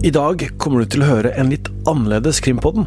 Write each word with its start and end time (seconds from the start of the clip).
I 0.00 0.08
dag 0.08 0.40
kommer 0.56 0.80
du 0.80 0.88
til 0.88 1.02
å 1.04 1.08
høre 1.10 1.30
en 1.36 1.50
litt 1.52 1.66
annerledes 1.84 2.38
Krimpodden. 2.40 2.86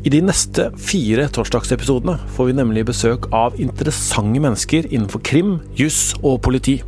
I 0.00 0.08
de 0.14 0.22
neste 0.24 0.70
fire 0.80 1.26
torsdagsepisodene 1.28 2.14
får 2.32 2.46
vi 2.48 2.54
nemlig 2.56 2.86
besøk 2.88 3.26
av 3.36 3.58
interessante 3.60 4.40
mennesker 4.40 4.88
innenfor 4.88 5.20
krim, 5.28 5.58
juss 5.76 6.14
og 6.22 6.38
politi. 6.46 6.78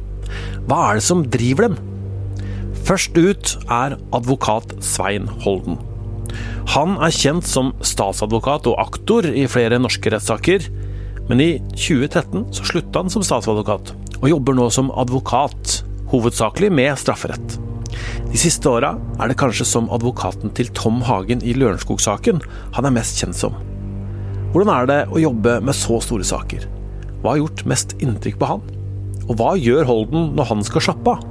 Hva 0.64 0.78
er 0.86 0.96
det 0.96 1.04
som 1.04 1.26
driver 1.28 1.68
dem? 1.68 1.76
Først 2.88 3.20
ut 3.20 3.52
er 3.68 3.98
advokat 4.16 4.72
Svein 4.80 5.28
Holden. 5.44 5.76
Han 6.72 6.96
er 7.04 7.12
kjent 7.12 7.44
som 7.44 7.74
statsadvokat 7.84 8.70
og 8.72 8.80
aktor 8.80 9.28
i 9.28 9.44
flere 9.44 9.76
norske 9.76 10.14
rettssaker, 10.14 10.70
men 11.28 11.44
i 11.44 11.50
2013 11.76 12.48
så 12.48 12.64
slutta 12.72 13.04
han 13.04 13.12
som 13.12 13.28
statsadvokat, 13.28 13.92
og 14.22 14.26
jobber 14.32 14.56
nå 14.56 14.70
som 14.72 14.88
advokat, 15.04 15.82
hovedsakelig 16.16 16.72
med 16.72 16.96
strafferett. 17.04 17.58
De 18.34 18.38
siste 18.42 18.66
åra 18.66 18.96
er 19.22 19.30
det 19.30 19.36
kanskje 19.38 19.62
som 19.62 19.84
advokaten 19.94 20.50
til 20.58 20.66
Tom 20.74 20.96
Hagen 21.06 21.38
i 21.46 21.52
Lørenskog-saken 21.54 22.40
han 22.74 22.88
er 22.88 22.92
mest 22.96 23.20
kjent 23.22 23.38
som. 23.38 23.54
Hvordan 24.50 24.72
er 24.74 24.88
det 24.90 24.96
å 25.14 25.20
jobbe 25.22 25.52
med 25.62 25.78
så 25.78 26.00
store 26.02 26.26
saker? 26.26 26.64
Hva 27.22 27.36
har 27.36 27.44
gjort 27.44 27.62
mest 27.70 27.94
inntrykk 28.02 28.40
på 28.40 28.48
han? 28.50 28.64
Og 29.28 29.38
hva 29.38 29.52
gjør 29.54 29.86
Holden 29.86 30.32
når 30.34 30.50
han 30.50 30.66
skal 30.66 30.82
slappe 30.88 31.14
av? 31.14 31.22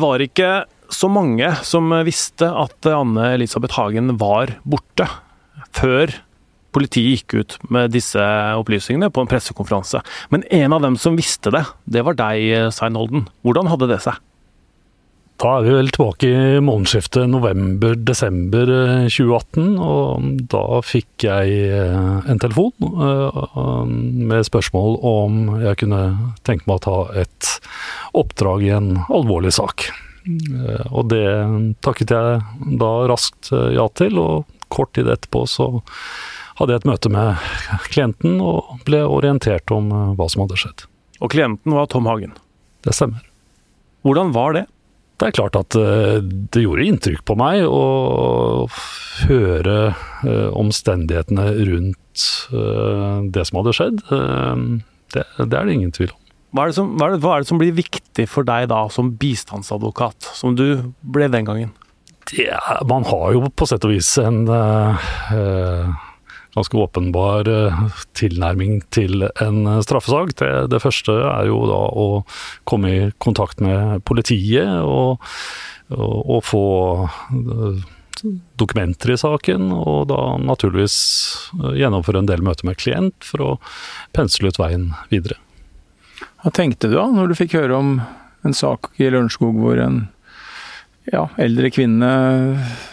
Det 0.00 0.06
var 0.06 0.22
ikke 0.24 0.50
så 0.96 1.10
mange 1.12 1.44
som 1.60 1.90
visste 2.06 2.46
at 2.48 2.86
Anne 2.88 3.34
Elisabeth 3.34 3.76
Hagen 3.76 4.14
var 4.16 4.54
borte, 4.64 5.04
før 5.76 6.14
politiet 6.72 7.18
gikk 7.18 7.34
ut 7.36 7.56
med 7.68 7.92
disse 7.92 8.22
opplysningene 8.56 9.10
på 9.12 9.20
en 9.20 9.28
pressekonferanse. 9.28 10.00
Men 10.32 10.46
en 10.56 10.72
av 10.72 10.80
dem 10.86 10.96
som 10.96 11.20
visste 11.20 11.52
det, 11.52 11.66
det 11.84 12.06
var 12.08 12.16
deg, 12.16 12.72
Svein 12.72 12.96
Holden. 12.96 13.26
Hvordan 13.44 13.68
hadde 13.68 13.90
det 13.92 14.00
seg? 14.06 14.16
Da 15.40 15.54
er 15.56 15.62
vi 15.64 15.72
vel 15.72 15.88
tilbake 15.88 16.28
i 16.28 16.60
månedsskiftet 16.60 17.30
november-desember 17.32 18.70
2018, 19.08 19.78
og 19.80 20.40
da 20.52 20.80
fikk 20.84 21.24
jeg 21.24 21.54
eh, 21.64 22.16
en 22.28 22.40
telefon 22.42 22.74
eh, 22.84 23.38
med 24.28 24.44
spørsmål 24.44 24.98
om 25.08 25.38
jeg 25.62 25.78
kunne 25.80 26.00
tenke 26.44 26.68
meg 26.68 26.76
å 26.76 26.82
ta 26.84 26.96
et 27.22 27.48
oppdrag 28.20 28.66
i 28.66 28.74
en 28.76 28.90
alvorlig 29.08 29.54
sak. 29.56 29.86
Eh, 30.28 30.90
og 30.92 31.08
det 31.08 31.24
takket 31.88 32.12
jeg 32.12 32.74
da 32.82 32.90
raskt 33.08 33.48
ja 33.72 33.86
til, 33.96 34.20
og 34.20 34.50
kort 34.68 34.92
tid 34.98 35.08
etterpå 35.08 35.46
så 35.48 35.70
hadde 36.60 36.74
jeg 36.74 36.82
et 36.82 36.90
møte 36.90 37.12
med 37.14 37.46
klienten 37.94 38.42
og 38.44 38.84
ble 38.84 39.00
orientert 39.08 39.72
om 39.72 39.88
hva 40.18 40.28
som 40.28 40.44
hadde 40.44 40.60
skjedd. 40.60 40.84
Og 41.24 41.32
klienten 41.32 41.72
var 41.72 41.88
Tom 41.88 42.12
Hagen? 42.12 42.36
Det 42.84 42.92
stemmer. 42.92 43.24
Hvordan 44.04 44.36
var 44.36 44.58
det? 44.58 44.66
Det 45.20 45.28
er 45.28 45.36
klart 45.36 45.56
at 45.58 45.76
eh, 45.76 46.22
det 46.24 46.62
gjorde 46.64 46.86
inntrykk 46.88 47.26
på 47.28 47.36
meg 47.36 47.66
å 47.68 48.64
høre 49.28 49.76
eh, 50.24 50.48
omstendighetene 50.56 51.50
rundt 51.68 52.24
eh, 52.56 53.18
det 53.28 53.44
som 53.44 53.60
hadde 53.60 53.74
skjedd. 53.76 54.00
Det, 55.12 55.26
det 55.36 55.58
er 55.58 55.68
det 55.68 55.76
ingen 55.76 55.92
tvil 55.92 56.14
om. 56.14 56.18
Hva 56.56 56.66
er, 56.66 56.74
som, 56.74 56.94
hva, 56.96 57.10
er 57.10 57.18
det, 57.18 57.28
er, 57.28 57.44
som, 57.46 57.60
blir 57.60 57.76
viktig 57.76 58.24
for 58.32 58.48
deg 58.48 58.70
da, 58.72 58.80
som 58.90 59.12
bistandsadvokat, 59.20 60.32
som 60.34 60.56
du 60.58 60.64
ble 61.04 61.28
den 61.30 61.46
gangen? 61.46 61.76
Det, 62.30 62.48
man 62.88 63.04
har 63.06 63.36
jo 63.36 63.44
på 63.52 63.68
sett 63.68 63.84
og 63.86 63.92
vis 63.92 64.08
en 64.22 64.42
uh, 64.48 65.10
ganske 66.54 66.76
åpenbar 66.76 67.48
eh, 67.48 67.82
tilnærming 68.18 68.80
til 68.90 69.26
en 69.28 69.66
eh, 69.66 69.80
straffesak. 69.86 70.34
Det, 70.40 70.50
det, 70.72 70.82
første 70.82 71.14
er 71.30 71.48
jo 71.50 71.62
da 71.70 71.78
å 71.78 72.08
komme 72.68 72.92
i 72.92 73.08
kontakt 73.22 73.62
med 73.64 74.02
politiet 74.08 74.82
og, 74.82 75.22
og, 75.94 76.18
og 76.36 76.44
få 76.46 76.66
eh, 77.06 77.82
dokumenter 78.60 79.14
i 79.14 79.20
saken, 79.20 79.70
og 79.72 80.10
da 80.10 80.20
naturligvis 80.42 80.96
gjennomføre 81.56 82.20
en 82.20 82.28
del 82.28 82.42
møter 82.44 82.66
med 82.68 82.76
klient 82.76 83.16
for 83.24 83.44
å 83.46 83.52
pensle 84.16 84.50
ut 84.50 84.60
veien 84.60 84.90
videre. 85.12 85.38
Hva 86.42 86.52
tenkte 86.52 86.90
du 86.90 86.98
da, 86.98 87.06
når 87.08 87.30
du 87.30 87.38
fikk 87.38 87.56
høre 87.56 87.78
om 87.78 87.94
en 88.44 88.56
sak 88.56 88.90
i 89.00 89.08
Lørenskog 89.08 89.56
hvor 89.60 89.80
en 89.80 90.02
ja, 91.08 91.24
eldre 91.40 91.70
kvinne 91.72 92.10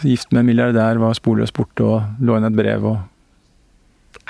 gift 0.00 0.32
med 0.32 0.42
en 0.42 0.48
milliardær 0.48 1.00
var 1.00 1.16
sporløst 1.16 1.56
borte 1.56 1.84
og 1.84 2.24
lå 2.24 2.38
inn 2.38 2.48
et 2.48 2.56
brev 2.56 2.88
og 2.88 2.98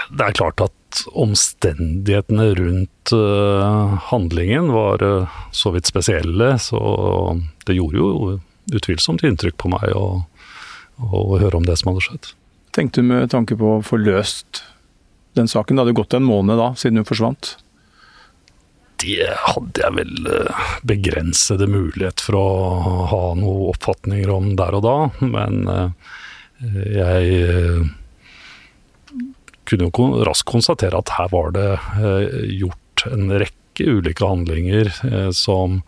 det 0.09 0.25
er 0.25 0.37
klart 0.39 0.63
at 0.65 1.01
omstendighetene 1.13 2.49
rundt 2.57 3.13
uh, 3.13 3.99
handlingen 4.09 4.71
var 4.73 5.03
uh, 5.05 5.39
så 5.53 5.73
vidt 5.75 5.89
spesielle, 5.91 6.55
så 6.63 6.81
det 7.69 7.77
gjorde 7.77 8.01
jo 8.01 8.39
utvilsomt 8.73 9.25
inntrykk 9.25 9.59
på 9.61 9.73
meg 9.73 9.93
å, 9.97 10.25
å, 11.05 11.23
høre 11.41 11.61
om 11.61 11.69
det 11.69 11.77
som 11.81 11.93
hadde 11.93 12.05
skjedd. 12.07 12.33
Tenkte 12.77 13.03
du 13.03 13.11
med 13.11 13.31
tanke 13.33 13.57
på 13.59 13.77
å 13.77 13.85
få 13.85 14.01
løst 14.01 14.63
den 15.37 15.49
saken? 15.49 15.77
Det 15.77 15.87
hadde 15.87 15.99
gått 16.01 16.17
en 16.17 16.29
måned 16.29 16.61
da, 16.61 16.73
siden 16.77 17.03
hun 17.03 17.09
forsvant? 17.09 17.57
Det 18.99 19.29
hadde 19.45 19.85
jeg 19.85 19.95
vel 19.95 20.27
eh, 20.27 20.63
begrensede 20.89 21.69
mulighet 21.71 22.21
for 22.25 22.35
å 22.35 22.49
ha 23.13 23.23
noen 23.39 23.69
oppfatninger 23.71 24.33
om 24.35 24.51
der 24.59 24.75
og 24.81 24.85
da, 24.85 24.97
men 25.23 25.61
jeg 26.59 27.85
kunne 29.69 29.89
jo 29.89 30.23
raskt 30.27 30.49
konstatere 30.49 30.99
at 30.99 31.13
her 31.19 31.31
var 31.33 31.53
det 31.57 31.69
eh, 32.01 32.39
gjort 32.63 33.05
en 33.11 33.31
rekke 33.41 33.87
ulike 33.99 34.27
handlinger 34.27 34.91
eh, 35.07 35.31
som 35.37 35.81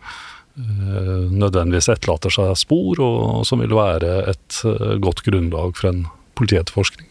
eh, 0.55 1.27
nødvendigvis 1.31 1.89
etterlater 1.91 2.33
seg 2.33 2.53
spor, 2.59 3.01
og 3.01 3.45
som 3.47 3.63
vil 3.63 3.75
være 3.75 4.13
et 4.31 4.61
godt 5.03 5.23
grunnlag 5.27 5.75
for 5.79 5.91
en 5.91 6.05
politietterforskning. 6.39 7.09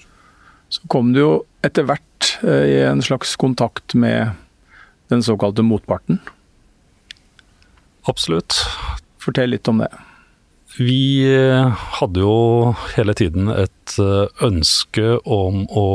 Så 0.70 0.86
kom 0.92 1.10
du 1.14 1.20
jo 1.20 1.32
etter 1.66 1.84
hvert 1.88 2.06
i 2.46 2.78
en 2.86 3.02
slags 3.02 3.34
kontakt 3.36 3.92
med 3.98 4.36
den 5.10 5.24
såkalte 5.26 5.64
motparten. 5.66 6.20
Absolutt. 8.08 8.54
Fortell 9.20 9.50
litt 9.52 9.68
om 9.68 9.82
det. 9.82 9.90
Vi 10.78 11.26
hadde 11.98 12.22
jo 12.22 12.36
hele 12.94 13.16
tiden 13.18 13.50
et 13.50 13.96
ønske 14.46 15.18
om 15.26 15.64
å 15.66 15.88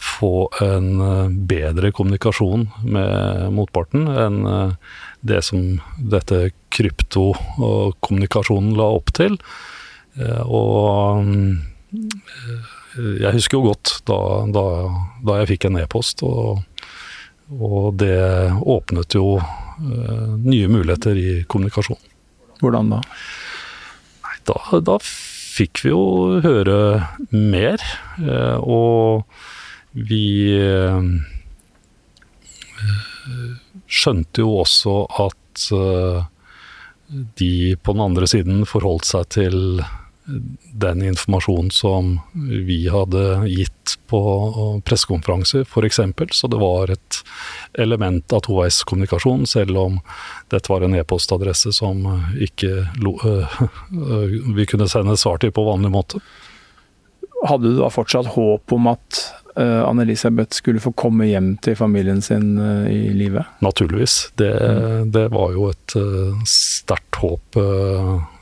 få 0.00 0.50
en 0.60 1.00
eh, 1.00 1.28
bedre 1.28 1.92
kommunikasjon 1.92 2.68
med 2.88 3.52
motparten 3.52 4.06
enn 4.08 4.46
eh, 4.48 4.72
det 5.20 5.42
som 5.44 5.80
dette 5.98 6.50
kryptokommunikasjonen 6.72 8.76
la 8.78 8.84
opp 8.96 9.12
til. 9.18 9.36
Og 10.18 11.24
jeg 12.98 13.32
husker 13.34 13.56
jo 13.58 13.66
godt 13.68 14.02
da, 14.08 14.18
da, 14.54 14.64
da 15.26 15.32
jeg 15.40 15.48
fikk 15.52 15.62
en 15.68 15.80
e-post, 15.82 16.22
og, 16.26 16.46
og, 17.58 17.84
det 17.98 18.52
åpnet 18.62 19.14
jo 19.18 19.26
nye 19.78 20.68
muligheter 20.70 21.14
i 21.18 21.44
kommunikasjon. 21.50 22.00
Hvordan 22.62 22.90
da? 22.94 23.00
Nei, 24.22 24.36
da, 24.50 24.56
da 24.86 24.96
fikk 25.02 25.74
vi 25.84 25.90
jo 25.92 26.02
høre 26.46 26.78
mer, 27.34 27.78
og 28.62 29.22
vi 30.06 30.24
eh, 30.54 31.02
skjønte 33.88 34.44
jo 34.44 34.58
også 34.62 34.98
at 35.26 35.68
eh, 35.74 36.26
de 37.40 37.52
på 37.82 37.94
den 37.96 38.04
andre 38.04 38.28
siden 38.28 38.66
forholdt 38.68 39.08
seg 39.08 39.30
til 39.32 39.58
den 40.78 41.02
informasjonen 41.02 41.70
som 41.72 42.18
vi 42.68 42.82
hadde 42.92 43.48
gitt 43.48 43.94
på 44.12 44.20
pressekonferanser, 44.84 45.64
f.eks. 45.64 46.00
Så 46.36 46.50
det 46.52 46.60
var 46.60 46.92
et 46.92 47.20
element 47.80 48.32
av 48.36 48.42
toveiskommunikasjon, 48.44 49.46
selv 49.48 49.80
om 49.80 49.96
dette 50.52 50.72
var 50.72 50.84
en 50.84 50.98
e-postadresse 50.98 51.72
som 51.76 52.04
ikke 52.36 52.72
øh, 52.84 53.58
vi 54.58 54.68
kunne 54.68 54.88
sende 54.90 55.16
svar 55.16 55.40
til 55.40 55.52
på 55.54 55.64
vanlig 55.64 55.92
måte. 55.96 56.20
Hadde 57.46 57.72
du 57.72 57.80
da 57.80 57.88
fortsatt 57.92 58.34
håp 58.34 58.76
om 58.76 58.92
at 58.92 59.24
Anne-Elisabeth 59.62 60.54
skulle 60.54 60.82
få 60.82 60.92
komme 60.98 61.26
hjem 61.28 61.56
til 61.64 61.76
familien 61.78 62.22
sin 62.22 62.58
uh, 62.58 62.86
i 62.90 63.10
livet? 63.16 63.48
Naturligvis. 63.64 64.30
Det, 64.38 64.52
mm. 64.54 65.10
det 65.14 65.26
var 65.34 65.52
jo 65.56 65.68
et 65.72 65.96
uh, 65.98 66.38
sterkt 66.46 67.20
håp 67.22 67.58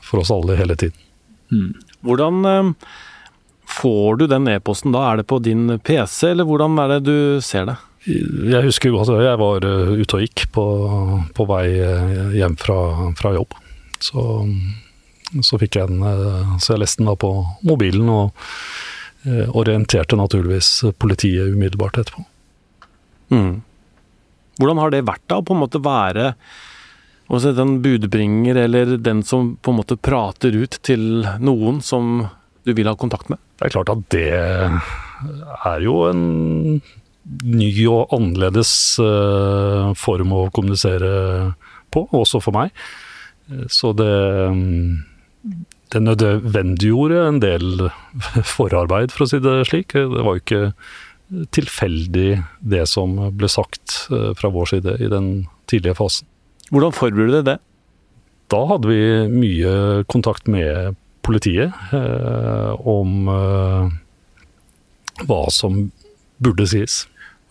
for 0.07 0.21
oss 0.21 0.31
alle 0.31 0.55
hele 0.59 0.77
tiden. 0.79 0.97
Mm. 1.51 1.71
Hvordan 2.05 2.73
får 3.67 4.19
du 4.21 4.27
den 4.29 4.47
e-posten 4.51 4.93
da? 4.93 5.01
Er 5.09 5.19
det 5.19 5.27
på 5.27 5.39
din 5.43 5.79
PC, 5.79 6.29
eller 6.29 6.47
hvordan 6.47 6.77
er 6.83 6.93
det 6.95 6.99
du 7.07 7.17
ser 7.43 7.65
det? 7.67 7.77
Jeg 8.07 8.63
husker 8.63 8.93
godt 8.93 9.09
at 9.11 9.25
jeg 9.25 9.39
var 9.41 9.65
ute 9.65 10.19
og 10.19 10.23
gikk 10.23 10.45
på, 10.55 10.65
på 11.35 11.47
vei 11.49 11.65
hjem 12.37 12.55
fra, 12.61 12.77
fra 13.19 13.33
jobb. 13.35 13.57
Så, 13.99 14.23
så, 15.41 15.57
fikk 15.59 15.79
jeg 15.79 15.89
den 15.89 16.05
Så 16.61 16.75
jeg 16.75 16.83
leste 16.83 17.01
den 17.01 17.09
da 17.09 17.17
på 17.19 17.31
mobilen, 17.67 18.07
og 18.13 18.47
orienterte 19.27 20.17
naturligvis 20.19 20.69
politiet 20.99 21.53
umiddelbart 21.53 21.99
etterpå. 22.01 22.23
Mm. 23.33 23.61
Hvordan 24.57 24.81
har 24.81 24.93
det 24.93 25.05
vært 25.07 25.25
da, 25.29 25.39
å 25.39 25.45
på 25.45 25.55
en 25.55 25.63
måte 25.65 25.81
være 25.83 26.31
også 27.27 27.51
den 27.57 27.77
budbringer, 27.83 28.55
eller 28.63 28.95
den 29.03 29.23
som 29.27 29.55
på 29.61 29.73
en 29.73 29.81
måte 29.81 29.97
prater 29.99 30.55
ut 30.55 30.79
til 30.85 31.25
noen 31.43 31.81
som 31.83 32.21
du 32.63 32.71
vil 32.75 32.87
ha 32.87 32.95
kontakt 32.99 33.29
med? 33.31 33.41
Det 33.57 33.67
er 33.67 33.75
klart 33.75 33.91
at 33.91 34.05
det 34.13 34.29
er 34.37 35.83
jo 35.83 35.99
en 36.07 36.23
ny 37.43 37.71
og 37.91 38.13
annerledes 38.15 38.71
uh, 39.03 39.91
form 39.99 40.33
å 40.37 40.47
kommunisere 40.55 41.11
på, 41.91 42.05
også 42.15 42.39
for 42.43 42.55
meg. 42.55 42.71
Så 43.71 43.93
det, 43.95 44.11
det 45.93 46.01
nødvendiggjorde 46.03 47.19
en 47.27 47.41
del 47.43 47.87
forarbeid, 48.55 49.13
for 49.13 49.25
å 49.25 49.29
si 49.31 49.41
det 49.43 49.59
slik. 49.69 49.95
Det 49.95 50.23
var 50.23 50.37
jo 50.37 50.43
ikke 50.43 50.63
tilfeldig 51.55 52.29
det 52.63 52.85
som 52.87 53.17
ble 53.35 53.49
sagt 53.51 54.07
uh, 54.13 54.31
fra 54.37 54.51
vår 54.53 54.73
side 54.75 54.97
i 55.03 55.09
den 55.11 55.31
tidlige 55.67 55.97
fasen. 55.99 56.27
Hvordan 56.71 56.95
forberedte 56.95 57.41
du 57.43 57.49
det? 57.51 57.57
Da 58.51 58.61
hadde 58.69 58.87
vi 58.87 59.01
mye 59.31 59.73
kontakt 60.07 60.47
med 60.51 60.95
politiet 61.27 61.75
eh, 61.91 62.87
om 62.87 63.27
eh, 63.31 63.93
hva 65.27 65.41
som 65.51 65.87
burde 66.39 66.67
sies. 66.69 67.01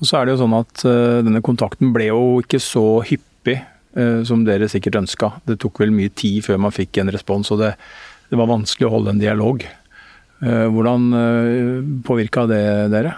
Og 0.00 0.09
så 0.09 0.19
er 0.19 0.27
det 0.27 0.37
jo 0.37 0.43
sånn 0.44 0.56
at 0.56 0.85
eh, 0.88 1.21
Denne 1.27 1.43
kontakten 1.44 1.93
ble 1.94 2.09
jo 2.09 2.23
ikke 2.44 2.61
så 2.62 3.03
hyppig 3.06 3.59
uh, 3.97 4.21
som 4.29 4.44
dere 4.47 4.69
sikkert 4.73 5.00
ønska. 5.03 5.31
Det 5.49 5.59
tok 5.62 5.81
vel 5.85 5.94
mye 5.94 6.12
tid 6.12 6.44
før 6.47 6.61
man 6.67 6.75
fikk 6.75 7.00
en 7.00 7.12
respons, 7.12 7.53
og 7.53 7.62
det, 7.62 7.75
det 8.31 8.38
var 8.40 8.50
vanskelig 8.50 8.88
å 8.88 8.94
holde 8.96 9.14
en 9.14 9.23
dialog. 9.23 9.64
Uh, 10.43 10.67
hvordan 10.69 11.06
påvirka 12.05 12.44
det 12.50 12.64
dere? 12.93 13.14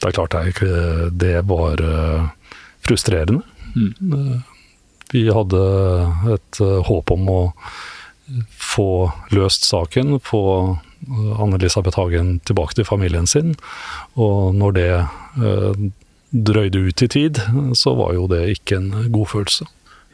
Det 0.00 0.08
er 0.08 0.16
klart 0.16 0.32
det, 0.32 0.70
det 1.20 1.34
var 1.44 1.82
frustrerende. 2.80 3.42
Mm. 3.76 4.40
Vi 5.10 5.26
hadde 5.30 5.62
et 6.34 6.60
eh, 6.62 6.78
håp 6.86 7.10
om 7.10 7.30
å 7.30 7.40
få 8.54 9.10
løst 9.34 9.66
saken, 9.66 10.18
få 10.22 10.42
eh, 10.62 11.32
Anne-Elisabeth 11.42 11.98
Hagen 11.98 12.36
tilbake 12.46 12.78
til 12.78 12.86
familien 12.86 13.26
sin. 13.30 13.56
Og 14.14 14.54
når 14.54 14.76
det 14.78 14.90
eh, 14.94 15.82
drøyde 16.30 16.84
ut 16.86 17.02
i 17.02 17.10
tid, 17.10 17.42
så 17.74 17.96
var 17.98 18.14
jo 18.14 18.28
det 18.30 18.44
ikke 18.54 18.78
en 18.78 18.92
god 19.10 19.32
følelse. 19.34 19.66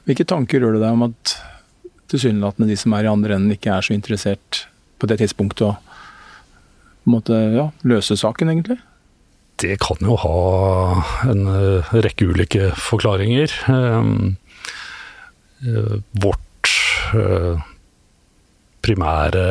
Hvilke 0.09 0.25
tanker 0.29 0.63
gjør 0.63 0.79
du 0.79 0.81
deg 0.81 0.97
om 0.97 1.09
at 1.11 1.37
tilsynelatende 2.11 2.71
de 2.71 2.79
som 2.81 2.95
er 2.97 3.07
i 3.07 3.13
andre 3.13 3.37
enden, 3.37 3.55
ikke 3.55 3.75
er 3.75 3.87
så 3.87 3.95
interessert 3.97 4.67
på 5.01 5.09
det 5.11 5.21
tidspunktet 5.23 5.67
å 5.69 5.75
måtte, 7.07 7.39
ja, 7.55 7.69
løse 7.87 8.17
saken, 8.19 8.51
egentlig? 8.51 8.79
Det 9.63 9.79
kan 9.81 10.01
jo 10.05 10.19
ha 10.21 10.41
en 11.31 11.47
rekke 12.05 12.29
ulike 12.29 12.73
forklaringer. 12.77 13.55
Eh, 15.65 15.97
vårt 16.11 16.69
eh, 17.15 17.61
primære 18.85 19.45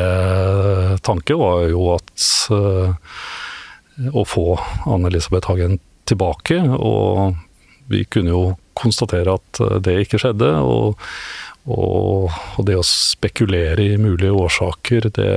tanke 1.01 1.37
var 1.39 1.65
jo 1.71 1.87
at 1.95 2.27
eh, 2.53 2.93
å 4.13 4.25
få 4.27 4.45
Anne-Elisabeth 4.85 5.49
Hagen 5.49 5.79
tilbake, 6.05 6.59
og 6.61 7.39
vi 7.89 8.03
kunne 8.05 8.33
jo 8.35 8.43
konstatere 8.77 9.33
at 9.39 9.61
det 9.85 9.97
ikke 10.03 10.19
skjedde. 10.21 10.51
Og, 10.61 10.99
og, 11.65 12.29
og 12.29 12.67
det 12.67 12.77
å 12.77 12.85
spekulere 12.85 13.81
i 13.81 13.97
mulige 14.01 14.35
årsaker, 14.35 15.09
det, 15.15 15.31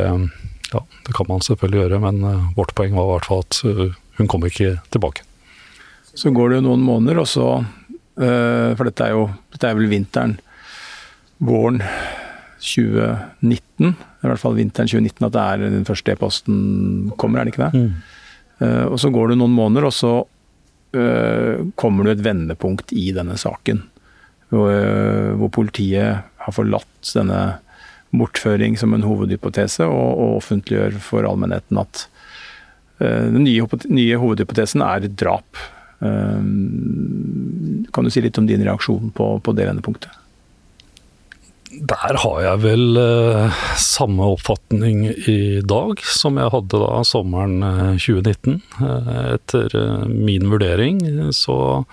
ja, 0.72 0.82
det 1.06 1.16
kan 1.16 1.28
man 1.30 1.44
selvfølgelig 1.44 1.82
gjøre, 1.84 2.02
men 2.04 2.20
vårt 2.56 2.74
poeng 2.76 2.96
var 2.98 3.08
i 3.08 3.14
hvert 3.14 3.28
fall 3.30 3.44
at 3.46 3.60
hun 4.18 4.30
kom 4.30 4.44
ikke 4.44 4.76
tilbake. 4.92 5.24
Så 6.12 6.32
går 6.34 6.50
det 6.50 6.60
jo 6.60 6.68
noen 6.70 6.84
måneder, 6.84 7.22
og 7.22 7.28
så 7.30 7.48
For 8.18 8.88
dette 8.88 9.04
er 9.06 9.12
jo 9.14 9.28
dette 9.54 9.68
er 9.68 9.76
vel 9.78 9.86
vinteren 9.92 10.32
våren 11.38 11.78
2019, 12.58 13.92
i 13.94 14.26
hvert 14.26 14.42
fall 14.42 14.56
vinteren 14.58 14.90
2019, 14.90 15.26
at 15.28 15.34
det 15.34 15.44
er 15.44 15.76
den 15.76 15.86
første 15.86 16.14
e-posten 16.14 16.56
kommer, 17.20 17.40
er 17.40 17.46
det 17.46 17.54
ikke 17.54 17.68
det? 17.68 17.82
Mm. 17.84 17.92
Uh, 18.58 18.86
og 18.88 18.98
så 18.98 19.12
går 19.14 19.30
det 19.32 19.38
noen 19.38 19.54
måneder, 19.54 19.86
og 19.86 19.94
så 19.94 20.12
uh, 20.24 21.54
kommer 21.78 22.08
det 22.08 22.16
et 22.16 22.26
vendepunkt 22.26 22.94
i 22.96 23.08
denne 23.14 23.38
saken. 23.38 23.84
Hvor, 24.48 24.72
uh, 24.72 25.36
hvor, 25.38 25.50
politiet 25.52 26.24
har 26.44 26.52
forlatt 26.56 27.14
denne 27.14 27.58
bortføring 28.16 28.78
som 28.80 28.94
en 28.96 29.04
hovedhypotese, 29.04 29.84
og, 29.84 30.10
og 30.16 30.36
offentliggjør 30.38 30.96
for 31.04 31.20
allmennheten 31.28 31.76
at 31.82 31.94
den 32.98 33.44
nye, 33.44 33.62
nye, 33.94 34.16
hovedhypotesen 34.18 34.82
er 34.82 35.04
drap. 35.06 35.46
kan 36.00 38.02
du 38.02 38.10
si 38.10 38.20
litt 38.24 38.38
om 38.40 38.46
din 38.48 38.64
reaksjon 38.66 39.12
på, 39.14 39.38
på 39.38 39.52
det 39.54 39.68
vendepunktet? 39.68 40.10
Der 41.68 42.16
har 42.16 42.38
jeg 42.42 42.60
vel 42.62 42.96
uh, 42.96 43.58
samme 43.78 44.24
oppfatning 44.32 45.02
i 45.28 45.60
dag 45.68 46.00
som 46.00 46.38
jeg 46.40 46.48
hadde 46.54 46.80
da 46.80 47.02
sommeren 47.04 47.60
2019. 48.00 48.62
Eh, 48.80 48.86
eh, 48.88 49.26
etter 49.36 49.76
eh, 49.76 50.06
min 50.08 50.48
vurdering 50.48 51.02
så 51.36 51.58
eh, 51.76 51.84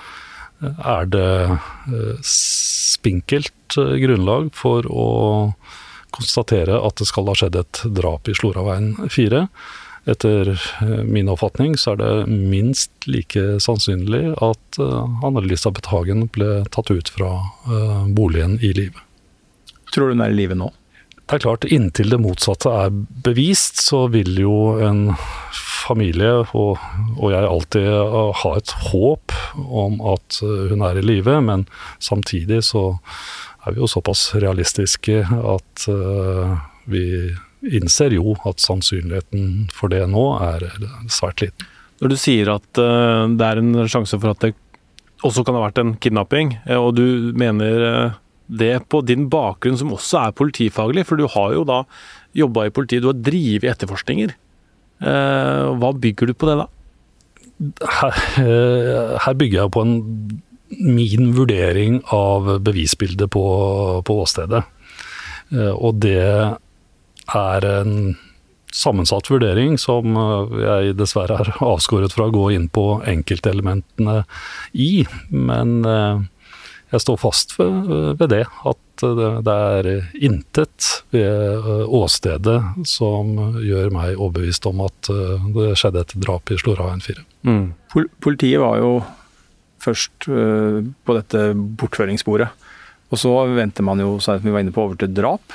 er 0.64 1.10
det 1.12 1.32
eh, 1.52 2.20
spinkelt 2.26 3.76
grunnlag 3.76 4.52
for 4.56 4.88
å 4.88 5.08
konstatere 6.16 6.78
at 6.80 7.02
det 7.02 7.10
skal 7.10 7.28
ha 7.28 7.36
skjedd 7.36 7.58
et 7.60 7.82
drap 7.98 8.30
i 8.32 8.36
Sloraveien 8.38 9.10
4. 9.12 9.42
Etter 10.14 10.54
min 11.04 11.28
oppfatning 11.34 11.74
så 11.82 11.96
er 11.96 12.00
det 12.00 12.12
minst 12.30 13.08
like 13.10 13.58
sannsynlig 13.60 14.36
at 14.38 14.80
Anne-Elisabeth 14.80 15.90
Hagen 15.92 16.28
ble 16.32 16.62
tatt 16.72 16.94
ut 16.94 17.10
fra 17.10 17.32
boligen 18.14 18.60
i 18.62 18.70
live. 18.78 19.02
Tror 19.92 20.08
du 20.08 20.16
hun 20.16 20.24
er 20.24 20.32
i 20.32 20.38
live 20.38 20.56
nå? 20.56 20.70
Det 21.26 21.40
er 21.40 21.42
klart, 21.42 21.66
inntil 21.74 22.12
det 22.14 22.20
motsatte 22.22 22.70
er 22.70 22.92
bevist, 23.26 23.80
så 23.82 24.04
vil 24.14 24.36
jo 24.38 24.76
en 24.86 25.08
familie 25.86 26.44
og, 26.54 26.78
og 27.18 27.32
jeg 27.34 27.50
alltid 27.50 27.88
ha 28.42 28.52
et 28.60 28.74
håp 28.92 29.34
om 29.66 29.98
at 30.14 30.38
hun 30.42 30.86
er 30.86 31.00
i 31.02 31.06
live, 31.06 31.40
men 31.42 31.66
samtidig 32.04 32.62
så 32.70 32.92
er 33.66 33.74
vi 33.74 33.82
jo 33.82 33.90
såpass 33.90 34.28
realistiske 34.38 35.24
at 35.26 35.88
uh, 35.90 36.58
vi 36.86 37.06
innser 37.66 38.14
jo 38.14 38.36
at 38.46 38.62
sannsynligheten 38.62 39.72
for 39.74 39.90
det 39.90 40.04
nå 40.12 40.28
er 40.46 40.68
svært 41.10 41.42
liten. 41.42 41.72
Når 42.04 42.12
du 42.12 42.18
sier 42.20 42.52
at 42.54 42.70
uh, 42.78 43.26
det 43.34 43.48
er 43.50 43.62
en 43.62 43.88
sjanse 43.90 44.20
for 44.20 44.36
at 44.36 44.46
det 44.46 44.54
også 45.26 45.46
kan 45.48 45.58
ha 45.58 45.64
vært 45.64 45.82
en 45.82 45.96
kidnapping, 45.98 46.54
eh, 46.68 46.78
og 46.78 46.94
du 47.00 47.34
mener 47.34 47.86
uh, 47.88 48.18
det 48.48 48.86
på 48.90 49.02
din 49.06 49.28
bakgrunn, 49.32 49.78
som 49.80 49.94
også 49.96 50.22
er 50.28 50.38
politifaglig, 50.38 51.06
for 51.10 51.20
du 51.20 51.28
har 51.32 51.54
jo 51.56 51.66
da 51.68 51.84
jobba 52.38 52.68
i 52.68 52.74
politiet, 52.74 53.04
du 53.04 53.12
har 53.12 53.20
drevet 53.20 53.72
etterforskninger. 53.74 54.36
Eh, 55.02 55.70
hva 55.80 55.92
bygger 55.92 56.32
du 56.32 56.36
på 56.38 56.50
det 56.50 56.58
da? 56.62 56.68
Her, 58.00 58.20
eh, 58.44 59.16
her 59.24 59.38
bygger 59.40 59.64
jeg 59.64 59.74
på 59.76 59.86
en, 59.86 59.96
min 60.76 61.34
vurdering 61.36 62.02
av 62.14 62.58
bevisbildet 62.66 63.32
på, 63.32 63.46
på 64.06 64.20
åstedet. 64.24 64.64
Eh, 65.54 65.74
og 65.74 66.00
det 66.04 66.22
er 67.36 67.68
en 67.72 68.16
sammensatt 68.76 69.30
vurdering 69.32 69.78
som 69.80 70.18
jeg 70.60 70.98
dessverre 71.00 71.38
er 71.40 71.52
avskåret 71.64 72.12
fra 72.12 72.28
å 72.28 72.34
gå 72.34 72.50
inn 72.58 72.68
på 72.68 73.00
enkeltelementene 73.08 74.26
i. 74.74 75.06
Men 75.32 75.80
jeg 76.96 77.04
står 77.04 77.20
fast 77.20 77.56
ved, 77.60 78.16
ved 78.20 78.30
det. 78.32 78.44
At 78.68 78.82
det, 79.04 79.54
er 79.54 79.90
intet 80.24 80.90
ved 81.12 81.28
øh, 81.28 81.84
åstedet 82.00 82.60
som 82.88 83.36
gjør 83.60 83.92
meg 83.94 84.16
overbevist 84.16 84.68
om 84.70 84.84
at 84.86 85.12
øh, 85.12 85.50
det 85.56 85.74
skjedde 85.80 86.06
et 86.06 86.16
drap 86.24 86.52
i 86.52 86.60
Slorhaven 86.62 87.04
4. 87.04 87.26
Mm. 87.50 87.74
Politiet 88.24 88.62
var 88.62 88.80
jo 88.80 88.92
først 89.84 90.30
øh, 90.32 90.84
på 91.06 91.18
dette 91.18 91.48
bortføringssporet. 91.54 92.64
Og 93.14 93.22
så 93.22 93.32
vendte 93.54 93.84
man 93.86 94.02
jo, 94.02 94.18
som 94.24 94.40
vi 94.42 94.54
var 94.54 94.64
inne 94.64 94.74
på, 94.74 94.88
over 94.88 94.98
til 94.98 95.14
drap. 95.14 95.54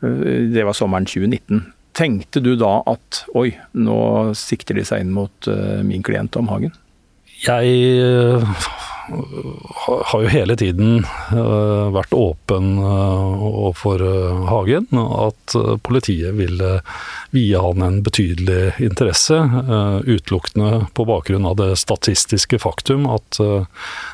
Det 0.00 0.64
var 0.66 0.76
sommeren 0.76 1.06
2019. 1.08 1.62
Tenkte 1.96 2.42
du 2.44 2.52
da 2.60 2.82
at 2.86 3.22
oi, 3.34 3.48
nå 3.80 3.96
sikter 4.38 4.76
de 4.76 4.84
seg 4.86 5.02
inn 5.02 5.14
mot 5.16 5.48
min 5.88 6.04
klient 6.04 6.34
Tom 6.36 6.52
Hagen? 6.52 6.76
Jeg 7.46 8.44
har 9.10 10.22
jo 10.22 10.30
hele 10.30 10.54
tiden 10.58 11.02
vært 11.94 12.14
åpen 12.14 12.76
overfor 12.80 14.04
Hagen. 14.48 14.86
At 14.94 15.56
politiet 15.86 16.36
ville 16.38 16.80
vie 17.34 17.60
han 17.60 17.82
en 17.86 18.00
betydelig 18.06 18.76
interesse, 18.82 19.38
utelukkende 20.06 20.86
på 20.94 21.06
bakgrunn 21.08 21.48
av 21.50 21.58
det 21.60 21.72
statistiske 21.82 22.60
faktum 22.62 23.08
at 23.10 23.40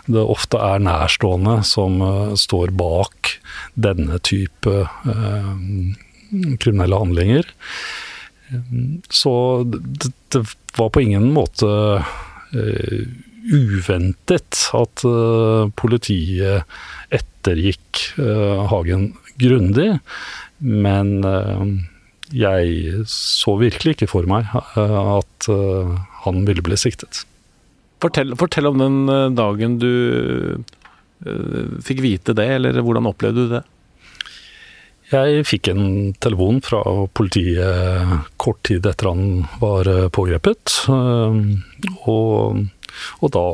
det 0.07 0.25
ofte 0.25 0.61
er 0.63 0.83
nærstående 0.85 1.61
som 1.67 2.01
står 2.39 2.73
bak 2.77 3.37
denne 3.75 4.21
type 4.25 4.89
kriminelle 6.61 6.97
handlinger. 7.05 7.53
Så 9.11 9.33
det, 9.67 10.45
var 10.77 10.91
på 10.95 11.01
ingen 11.01 11.33
måte 11.35 11.67
uventet 13.53 14.63
at 14.77 15.05
uh, 15.07 15.69
politiet 15.79 16.67
ettergikk 17.15 18.03
uh, 18.19 18.67
Hagen 18.71 19.13
grundig. 19.41 19.97
Men 20.59 21.21
jeg 22.33 23.03
så 23.13 23.53
virkelig 23.61 23.93
ikke 23.93 24.09
for 24.09 24.25
meg 24.25 24.49
at 24.57 25.49
han 26.25 26.39
ville 26.49 26.65
bli 26.65 26.79
siktet. 26.81 27.21
Fortell, 28.01 28.33
fortell 28.41 28.71
om 28.71 28.81
den 28.81 29.37
dagen 29.37 29.77
du 29.83 30.65
fikk 31.85 32.01
vite 32.01 32.33
det, 32.41 32.49
eller 32.57 32.81
hvordan 32.81 33.11
opplevde 33.13 33.45
du 33.45 33.53
det? 33.59 33.63
Jeg 35.07 35.45
fikk 35.47 35.69
en 35.71 36.15
telefon 36.19 36.57
fra 36.67 36.81
politiet 37.15 38.25
kort 38.43 38.59
tid 38.67 38.87
etter 38.91 39.13
han 39.13 39.45
var 39.61 39.87
eh, 39.87 40.09
pågrepet. 40.11 40.81
Eh, 40.91 41.37
og, 42.11 42.65
og 43.21 43.33
da 43.37 43.47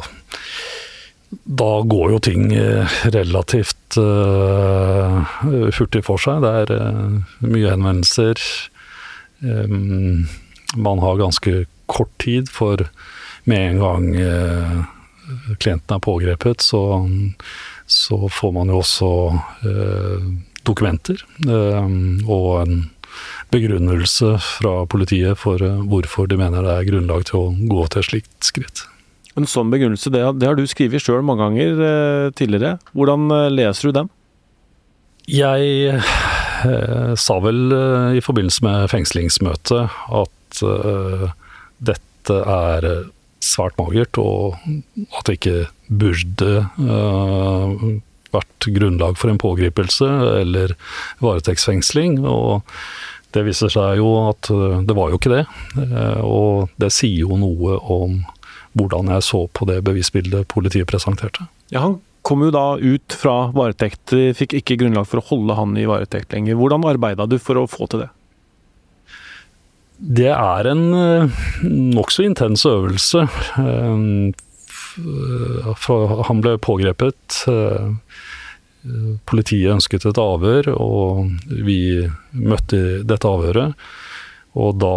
da 1.48 1.70
går 1.88 2.10
jo 2.12 2.18
ting 2.20 2.50
eh, 2.52 2.96
relativt 3.08 3.96
uh, 3.96 5.22
hurtig 5.48 6.02
for 6.04 6.20
seg. 6.20 6.42
Det 6.44 6.50
er 6.60 6.72
uh, 6.76 7.38
mye 7.40 7.70
henvendelser. 7.72 8.42
Man 9.40 11.00
har 11.02 11.16
ganske 11.18 11.64
kort 11.90 12.12
tid, 12.22 12.52
for 12.52 12.84
med 13.48 13.72
en 13.72 13.80
gang 13.80 14.04
klienten 15.58 15.96
er 15.96 16.04
pågrepet, 16.04 16.62
så, 16.62 16.82
så, 17.90 18.20
får 18.30 18.52
man 18.54 18.70
jo 18.70 18.78
også 18.84 19.10
dokumenter 20.66 21.22
eh, 21.48 21.92
og 22.30 22.48
en 22.62 22.78
begrunnelse 23.52 24.36
fra 24.42 24.74
politiet 24.90 25.38
for 25.40 25.62
eh, 25.62 25.82
hvorfor 25.90 26.30
de 26.30 26.38
mener 26.40 26.64
det 26.64 26.76
er 26.76 26.88
grunnlag 26.90 27.26
til 27.28 27.40
å 27.40 27.52
gå 27.74 27.86
til 27.88 28.02
et 28.02 28.10
slikt 28.10 28.50
skritt. 28.52 28.86
En 29.38 29.48
sånn 29.48 29.70
begrunnelse, 29.72 30.10
det, 30.12 30.20
det 30.40 30.48
har 30.48 30.58
du 30.58 30.66
skrevet 30.68 31.00
sjøl 31.00 31.22
mange 31.24 31.46
ganger 31.46 31.78
eh, 31.86 32.26
tidligere. 32.36 32.76
Hvordan 32.92 33.30
leser 33.54 33.88
du 33.88 33.96
den? 33.96 34.10
Jeg 35.30 35.94
eh, 35.94 37.14
sa 37.16 37.38
vel 37.40 37.72
eh, 37.72 38.18
i 38.18 38.22
forbindelse 38.24 38.64
med 38.66 38.90
fengslingsmøtet 38.92 39.96
at 40.20 40.62
eh, 40.66 41.26
dette 41.82 42.38
er 42.58 42.88
svært 43.42 43.78
magert, 43.80 44.18
og 44.22 44.58
at 45.16 45.26
det 45.26 45.38
ikke 45.40 45.56
burde 45.90 46.50
vært 48.32 48.68
grunnlag 48.76 49.16
for 49.18 49.32
en 49.32 49.40
pågripelse 49.42 50.06
eller 50.42 50.76
varetektsfengsling. 51.24 52.20
og 52.22 52.62
det 53.32 53.46
viser 53.46 53.72
seg 53.72 53.96
jo 54.00 54.12
at 54.28 54.50
eh, 54.52 54.80
det 54.86 54.96
var 54.96 55.12
jo 55.12 55.20
ikke 55.20 55.32
det. 55.32 55.44
Eh, 55.80 56.20
og 56.20 56.72
det 56.80 56.92
sier 56.94 57.24
jo 57.24 57.38
noe 57.40 57.78
om 57.80 58.20
hvordan 58.78 59.10
jeg 59.12 59.26
så 59.26 59.44
på 59.52 59.68
det 59.68 59.82
bevisbildet 59.86 60.48
politiet 60.52 60.88
presenterte. 60.90 61.46
Ja, 61.72 61.80
Han 61.86 62.00
kom 62.22 62.44
jo 62.44 62.52
da 62.54 62.78
ut 62.78 63.16
fra 63.18 63.50
varetekt, 63.54 64.14
fikk 64.38 64.54
ikke 64.60 64.78
grunnlag 64.78 65.08
for 65.10 65.18
å 65.18 65.26
holde 65.32 65.56
han 65.58 65.76
i 65.76 65.88
varetekt 65.90 66.32
lenger. 66.32 66.58
Hvordan 66.60 66.86
arbeida 66.86 67.26
du 67.26 67.38
for 67.42 67.58
å 67.58 67.66
få 67.70 67.88
til 67.90 68.04
det? 68.04 68.10
Det 70.02 70.30
er 70.34 70.66
en 70.70 70.84
eh, 70.98 71.42
nokså 71.62 72.24
intens 72.26 72.64
øvelse. 72.66 73.26
Han 76.26 76.42
ble 76.42 76.56
pågrepet 76.62 77.42
Politiet 79.30 79.70
ønsket 79.70 80.08
et 80.10 80.18
avhør, 80.18 80.72
og 80.74 81.28
vi 81.46 82.02
møtte 82.34 83.04
dette 83.06 83.28
avhøret. 83.30 83.76
Og 84.58 84.74
da 84.82 84.96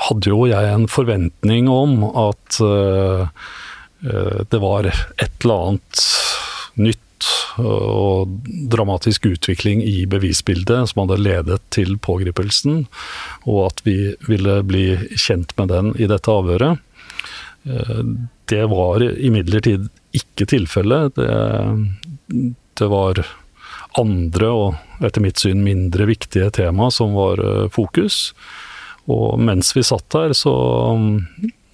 hadde 0.00 0.32
jo 0.32 0.46
jeg 0.50 0.72
en 0.72 0.88
forventning 0.90 1.68
om 1.70 2.02
at 2.08 2.60
uh, 2.64 3.28
det 4.02 4.58
var 4.58 4.88
et 4.88 5.44
eller 5.44 5.68
annet 5.68 6.04
nytt 6.82 7.28
og 7.62 8.32
dramatisk 8.72 9.28
utvikling 9.30 9.82
i 9.86 10.02
bevisbildet 10.10 10.90
som 10.90 11.04
hadde 11.04 11.20
ledet 11.22 11.60
til 11.70 11.94
pågripelsen, 12.02 12.86
og 13.46 13.60
at 13.68 13.82
vi 13.86 14.14
ville 14.26 14.56
bli 14.66 14.86
kjent 15.14 15.54
med 15.60 15.70
den 15.70 15.92
i 16.02 16.08
dette 16.10 16.34
avhøret. 16.34 16.82
Uh, 17.68 18.02
det 18.50 18.64
var 18.72 19.04
imidlertid 19.04 19.86
ikke 20.12 20.48
tilfellet. 20.50 21.14
Det, 21.16 21.28
det, 22.78 22.88
var 22.90 23.22
andre 23.98 24.50
og 24.52 25.04
etter 25.04 25.24
mitt 25.24 25.40
syn 25.40 25.62
mindre 25.64 26.06
viktige 26.10 26.50
tema 26.54 26.90
som 26.92 27.16
var 27.16 27.40
eh, 27.40 27.68
fokus. 27.72 28.32
Og 29.10 29.40
mens 29.42 29.72
vi 29.74 29.84
satt 29.86 30.06
der 30.14 30.34
så, 30.36 30.52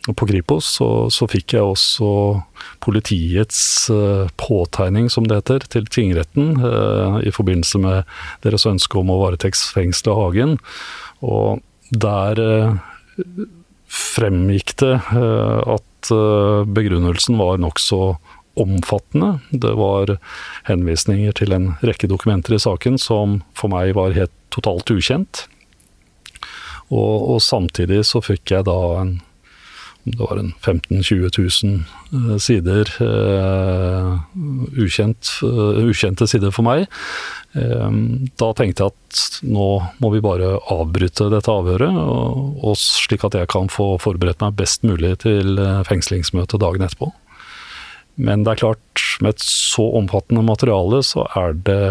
på 0.08 0.28
Kripos, 0.30 0.68
så, 0.78 0.88
så 1.12 1.28
fikk 1.28 1.56
jeg 1.58 1.66
også 1.66 2.10
politiets 2.84 3.60
uh, 3.92 4.30
påtegning, 4.40 5.10
som 5.12 5.28
det 5.28 5.42
heter, 5.42 5.66
til 5.68 5.90
tingretten 5.92 6.56
uh, 6.62 7.18
i 7.20 7.34
forbindelse 7.34 7.82
med 7.82 8.16
deres 8.46 8.64
ønske 8.70 9.00
om 9.00 9.12
å 9.12 9.20
varetektsfengsle 9.26 10.16
Hagen. 10.16 10.56
Og 11.20 11.60
der 11.92 12.40
uh, 12.40 12.78
fremgikk 13.88 14.76
det 14.80 14.96
at 15.08 15.84
Eh, 16.10 16.64
begrunnelsen 16.64 17.38
var 17.38 17.58
nokså 17.58 18.16
omfattende. 18.54 19.38
Det 19.50 19.74
var 19.74 20.16
henvisninger 20.66 21.32
til 21.32 21.52
en 21.54 21.72
rekke 21.82 22.08
dokumenter 22.10 22.56
i 22.56 22.62
saken 22.62 22.98
som 22.98 23.40
for 23.58 23.70
meg 23.70 23.94
var 23.98 24.16
helt 24.16 24.34
totalt 24.54 24.90
ukjent. 24.90 25.46
Og, 26.88 27.34
og 27.34 27.40
samtidig 27.44 28.02
så 28.08 28.22
fikk 28.24 28.56
jeg 28.56 28.68
da 28.68 28.78
en 29.02 29.18
det 30.08 30.18
var 30.18 30.38
en 30.40 30.52
15 30.64 31.02
000-20 31.02 31.82
000 32.12 32.38
sider 32.40 32.88
uh, 33.02 34.18
ukjent, 34.78 35.30
uh, 35.42 35.82
ukjente 35.84 36.28
sider 36.30 36.52
for 36.54 36.64
meg. 36.64 36.86
Um, 37.52 38.28
da 38.40 38.50
tenkte 38.56 38.86
jeg 38.86 38.94
at 38.94 39.44
nå 39.48 39.68
må 40.00 40.12
vi 40.14 40.22
bare 40.24 40.54
avbryte 40.72 41.28
dette 41.32 41.52
avhøret, 41.52 41.92
og, 41.92 42.58
og 42.64 42.78
slik 42.80 43.26
at 43.28 43.36
jeg 43.36 43.50
kan 43.52 43.70
få 43.72 43.96
forberedt 44.02 44.42
meg 44.44 44.56
best 44.58 44.86
mulig 44.86 45.16
til 45.26 45.60
fengslingsmøtet 45.88 46.62
dagen 46.62 46.86
etterpå. 46.86 47.10
Men 48.18 48.42
det 48.42 48.56
er 48.56 48.62
klart, 48.64 49.04
med 49.22 49.36
et 49.36 49.44
så 49.44 49.84
omfattende 49.98 50.42
materiale, 50.46 51.02
så 51.06 51.26
er 51.38 51.54
det 51.66 51.82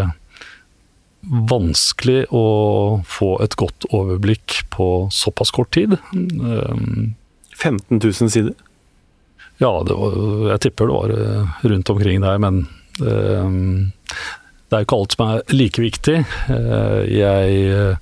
vanskelig 1.21 2.25
å 2.35 2.45
få 3.07 3.33
et 3.43 3.55
godt 3.59 3.87
overblikk 3.95 4.61
på 4.73 5.07
såpass 5.13 5.51
kort 5.55 5.73
tid. 5.75 5.97
Um, 6.13 7.15
15 7.57 7.99
000 7.99 8.31
sider? 8.31 8.53
Ja, 9.57 9.71
var, 9.81 10.17
jeg 10.53 10.63
tipper 10.67 10.87
det 10.87 10.95
var 10.95 11.13
eh, 11.15 11.53
rundt 11.71 11.89
omkring 11.89 12.21
der, 12.21 12.37
men 12.37 12.67
uh, 13.01 13.47
det 14.67 14.75
er 14.75 14.83
jo 14.83 14.87
ikke 14.87 14.99
alt 15.01 15.15
som 15.17 15.25
er 15.25 15.55
like 15.55 15.81
viktig. 15.81 16.19
Uh, 16.51 17.01
jeg 17.09 17.97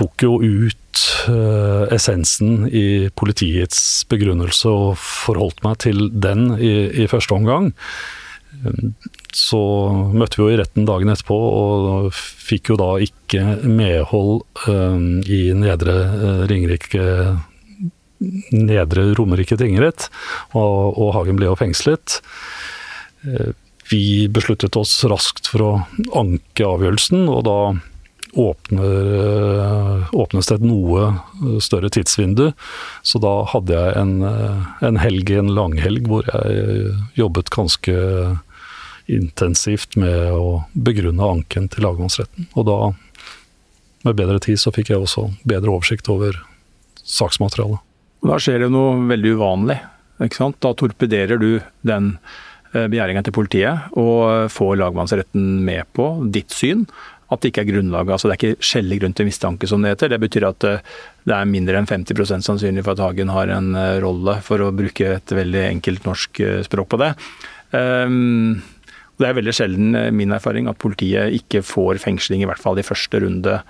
tok 0.00 0.24
jo 0.24 0.38
ut 0.40 0.76
essensen 1.92 2.64
i 2.66 3.10
politiets 3.16 4.02
begrunnelse 4.08 4.70
og 4.72 4.96
forholdt 5.00 5.60
meg 5.64 5.76
til 5.84 6.06
den 6.24 6.54
i, 6.56 6.72
i 7.04 7.08
første 7.10 7.36
omgang. 7.36 7.70
Så 9.36 9.60
møtte 10.10 10.40
vi 10.40 10.46
jo 10.46 10.54
i 10.54 10.58
retten 10.58 10.88
dagen 10.88 11.12
etterpå 11.12 11.36
og 11.36 12.10
fikk 12.16 12.72
jo 12.72 12.78
da 12.80 12.90
ikke 13.04 13.44
medhold 13.68 14.42
i 15.30 15.42
Nedre 15.54 15.96
Ringerike 16.50 17.06
Nedre 18.52 19.10
Romerike 19.16 19.56
tingrett, 19.56 20.08
og, 20.52 20.98
og, 20.98 21.12
Hagen 21.16 21.38
ble 21.40 21.48
jo 21.48 21.56
fengslet. 21.58 22.18
Eh, 23.24 23.52
vi 23.90 24.28
besluttet 24.30 24.76
oss 24.78 24.92
raskt 25.08 25.48
for 25.50 25.64
å 25.64 25.70
anke 26.20 26.66
avgjørelsen, 26.66 27.24
og 27.32 27.46
da 27.48 27.56
åpner, 28.38 29.08
eh, 29.24 30.12
åpnes 30.20 30.50
det 30.50 30.58
et 30.60 30.66
noe 30.68 31.08
større 31.64 31.90
tidsvindu. 31.90 32.50
Så 33.02 33.22
da 33.24 33.32
hadde 33.54 33.74
jeg 33.74 33.96
en, 33.98 34.14
en 34.84 35.00
helg, 35.00 35.32
en 35.40 35.50
langhelg, 35.56 36.06
hvor 36.12 36.28
jeg 36.28 36.92
jobbet 37.18 37.50
ganske 37.56 37.96
intensivt 39.06 39.96
med 40.00 40.32
å 40.34 40.64
begrunne 40.74 41.30
anken 41.36 41.68
til 41.72 41.86
lagmannsretten. 41.86 42.50
Og 42.54 42.66
da, 42.68 42.78
med 44.06 44.18
bedre 44.18 44.40
tid, 44.42 44.60
så 44.60 44.72
fikk 44.74 44.92
jeg 44.92 45.04
også 45.04 45.28
bedre 45.48 45.72
oversikt 45.72 46.10
over 46.12 46.36
saksmaterialet. 47.00 47.80
Da 48.26 48.36
skjer 48.42 48.66
det 48.66 48.72
noe 48.72 48.98
veldig 49.08 49.36
uvanlig. 49.38 49.78
ikke 50.20 50.42
sant? 50.42 50.60
Da 50.60 50.74
torpederer 50.76 51.40
du 51.40 51.52
den 51.86 52.14
begjæringa 52.70 53.24
til 53.26 53.34
politiet 53.34 53.96
og 53.98 54.50
får 54.54 54.76
lagmannsretten 54.78 55.46
med 55.66 55.88
på 55.96 56.12
ditt 56.30 56.54
syn 56.54 56.84
at 57.30 57.42
det 57.42 57.52
ikke 57.52 57.62
er 57.62 57.68
grunnlag, 57.68 58.10
altså 58.10 58.26
det 58.26 58.34
er 58.34 58.40
ikke 58.40 58.66
skjellig 58.66 58.96
grunn 59.00 59.12
til 59.14 59.28
mistanke, 59.28 59.68
som 59.70 59.84
det 59.84 59.92
heter. 59.92 60.10
Det 60.10 60.18
betyr 60.18 60.48
at 60.48 60.64
det 60.66 61.34
er 61.36 61.46
mindre 61.46 61.78
enn 61.78 61.86
50 61.86 62.42
sannsynlig 62.42 62.82
for 62.82 62.96
at 62.96 63.02
Hagen 63.04 63.30
har 63.30 63.52
en 63.54 63.70
rolle, 64.02 64.34
for 64.42 64.64
å 64.64 64.72
bruke 64.74 65.12
et 65.14 65.34
veldig 65.38 65.62
enkelt 65.68 66.08
norsk 66.08 66.40
språk 66.66 66.90
på 66.90 66.98
det. 67.04 67.12
Um, 67.70 68.58
det 69.20 69.28
er 69.28 69.36
veldig 69.38 69.54
sjelden 69.54 69.94
min 70.16 70.34
erfaring 70.34 70.68
at 70.70 70.80
politiet 70.80 71.34
ikke 71.36 71.62
får 71.66 72.00
fengsling, 72.02 72.42
i 72.42 72.48
hvert 72.48 72.62
fall 72.62 72.80
i 72.80 72.86
første 72.86 73.20
runde, 73.22 73.60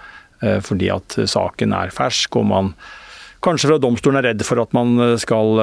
fordi 0.65 0.89
at 0.95 1.19
saken 1.29 1.75
er 1.77 1.93
fersk 1.93 2.39
og 2.41 2.47
man 2.49 2.73
kanskje 3.45 3.71
fra 3.71 3.81
domstolen 3.81 4.21
er 4.21 4.31
redd 4.31 4.45
for 4.45 4.61
at 4.63 4.73
man 4.77 4.95
skal 5.21 5.61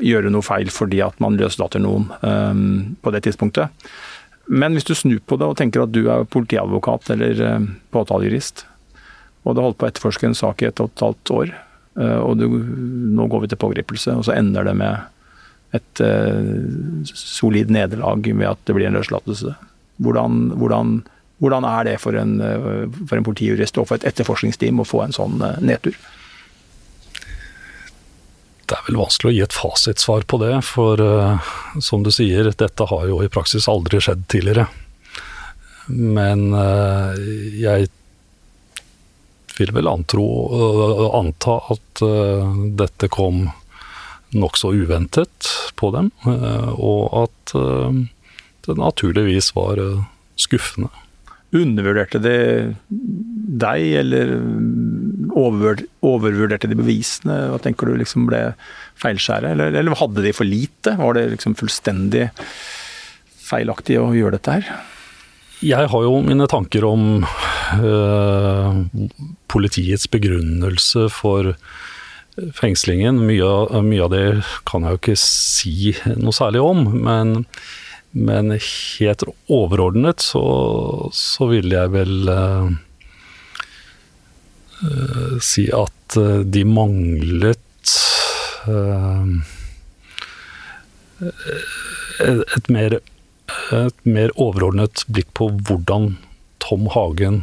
gjøre 0.00 0.32
noe 0.32 0.44
feil 0.44 0.70
fordi 0.72 1.02
at 1.04 1.18
man 1.24 1.36
løslater 1.40 1.82
noen 1.82 2.08
på 3.00 3.12
det 3.12 3.22
tidspunktet. 3.26 3.72
Men 4.48 4.72
hvis 4.76 4.88
du 4.88 4.94
snur 4.96 5.20
på 5.28 5.36
det 5.40 5.48
og 5.48 5.58
tenker 5.60 5.84
at 5.84 5.92
du 5.92 6.06
er 6.08 6.28
politiadvokat 6.28 7.12
eller 7.16 7.68
påtalejurist, 7.92 8.64
og 9.44 9.54
du 9.54 9.60
har 9.60 9.68
holdt 9.68 9.80
på 9.80 9.88
å 9.88 9.92
etterforske 9.92 10.28
en 10.28 10.36
sak 10.36 10.64
i 10.64 10.68
et 10.68 10.80
og 10.84 10.90
et 10.92 11.04
halvt 11.04 11.32
år, 11.36 11.52
og 12.24 12.32
du, 12.40 12.46
nå 13.18 13.28
går 13.28 13.44
vi 13.44 13.50
til 13.52 13.60
pågripelse, 13.60 14.16
og 14.16 14.24
så 14.28 14.36
ender 14.36 14.68
det 14.68 14.76
med 14.78 15.08
et 15.76 16.02
uh, 16.04 17.04
solid 17.12 17.72
nederlag 17.74 18.24
ved 18.28 18.48
at 18.48 18.60
det 18.64 18.76
blir 18.76 18.88
en 18.88 18.96
løslatelse. 18.96 19.54
Hvordan, 19.98 20.52
hvordan, 20.60 21.00
hvordan, 21.42 21.66
er 21.68 21.88
det 21.90 21.98
for 22.00 22.16
en, 22.16 22.38
for 23.02 23.18
en 23.18 23.26
politijurist 23.26 23.80
og 23.80 23.90
for 23.90 23.98
et 23.98 24.06
etterforskningsteam 24.08 24.78
å 24.80 24.86
få 24.86 25.02
en 25.04 25.16
sånn 25.16 25.42
nedtur? 25.58 25.98
Det 28.68 28.76
er 28.76 28.84
vel 28.84 28.98
vanskelig 29.00 29.30
å 29.30 29.32
gi 29.32 29.44
et 29.46 29.56
fasitsvar 29.56 30.26
på 30.28 30.38
det, 30.42 30.52
for 30.68 31.00
uh, 31.00 31.52
som 31.80 32.02
du 32.04 32.10
sier, 32.12 32.50
dette 32.52 32.88
har 32.90 33.06
jo 33.08 33.22
i 33.24 33.30
praksis 33.32 33.68
aldri 33.70 34.00
skjedd 34.04 34.26
tidligere. 34.28 34.66
Men 35.88 36.50
uh, 36.52 37.16
jeg 37.56 37.88
vil 39.56 39.72
vel 39.72 39.88
antro, 39.88 40.26
uh, 40.52 41.06
anta 41.16 41.56
at 41.72 42.04
dette 42.78 43.08
kom 43.10 43.46
nokså 44.36 44.74
uventet 44.76 45.48
på 45.78 45.92
dem, 45.94 46.10
og 46.26 47.04
at 47.24 47.54
det 48.66 48.76
naturligvis 48.76 49.54
var 49.56 49.80
skuffende. 50.38 50.90
Undervurderte 51.56 52.20
de 52.20 52.34
deg, 52.88 53.86
eller 54.02 54.34
overvurderte 55.38 56.68
de 56.68 56.76
bevisene? 56.76 57.38
Hva 57.52 57.60
tenker 57.64 57.88
du 57.88 57.96
liksom 57.96 58.26
ble 58.28 58.42
feilskjæret, 59.00 59.54
eller, 59.54 59.72
eller, 59.72 59.96
hadde 59.96 60.24
de 60.26 60.34
for 60.36 60.48
lite? 60.48 60.98
Var 60.98 61.16
det 61.16 61.24
liksom 61.32 61.56
fullstendig 61.58 62.28
feilaktig 63.48 63.96
å 64.00 64.10
gjøre 64.12 64.36
dette 64.36 64.58
her? 64.58 64.70
Jeg 65.64 65.90
har 65.90 66.04
jo 66.04 66.20
mine 66.22 66.46
tanker 66.50 66.84
om 66.86 67.24
øh, 67.24 68.82
politiets 69.50 70.06
begrunnelse 70.12 71.08
for 71.10 71.54
fengslingen. 72.54 73.20
Mye, 73.26 73.82
mye, 73.82 74.04
av 74.04 74.14
det 74.14 74.24
kan 74.68 74.86
jeg 74.86 74.94
jo 74.94 75.02
ikke 75.02 75.18
si 75.20 75.92
noe 76.16 76.34
særlig 76.36 76.64
om, 76.64 76.86
men 77.04 77.44
men 78.10 78.54
helt 78.56 79.22
overordnet 79.52 80.22
så, 80.24 80.42
så 81.12 81.48
vil 81.50 81.72
jeg 81.74 81.92
vel 81.92 82.30
uh, 82.32 82.70
uh, 84.80 85.36
si 85.44 85.66
at 85.76 86.16
uh, 86.16 86.40
de 86.40 86.64
manglet 86.64 87.60
et 92.18 92.66
mer, 92.72 92.98
et 93.72 94.00
mer 94.04 94.32
overordnet 94.36 95.04
blikk 95.08 95.30
på 95.38 95.48
hvordan 95.68 96.10
Tom 96.64 96.88
Hagen 96.92 97.42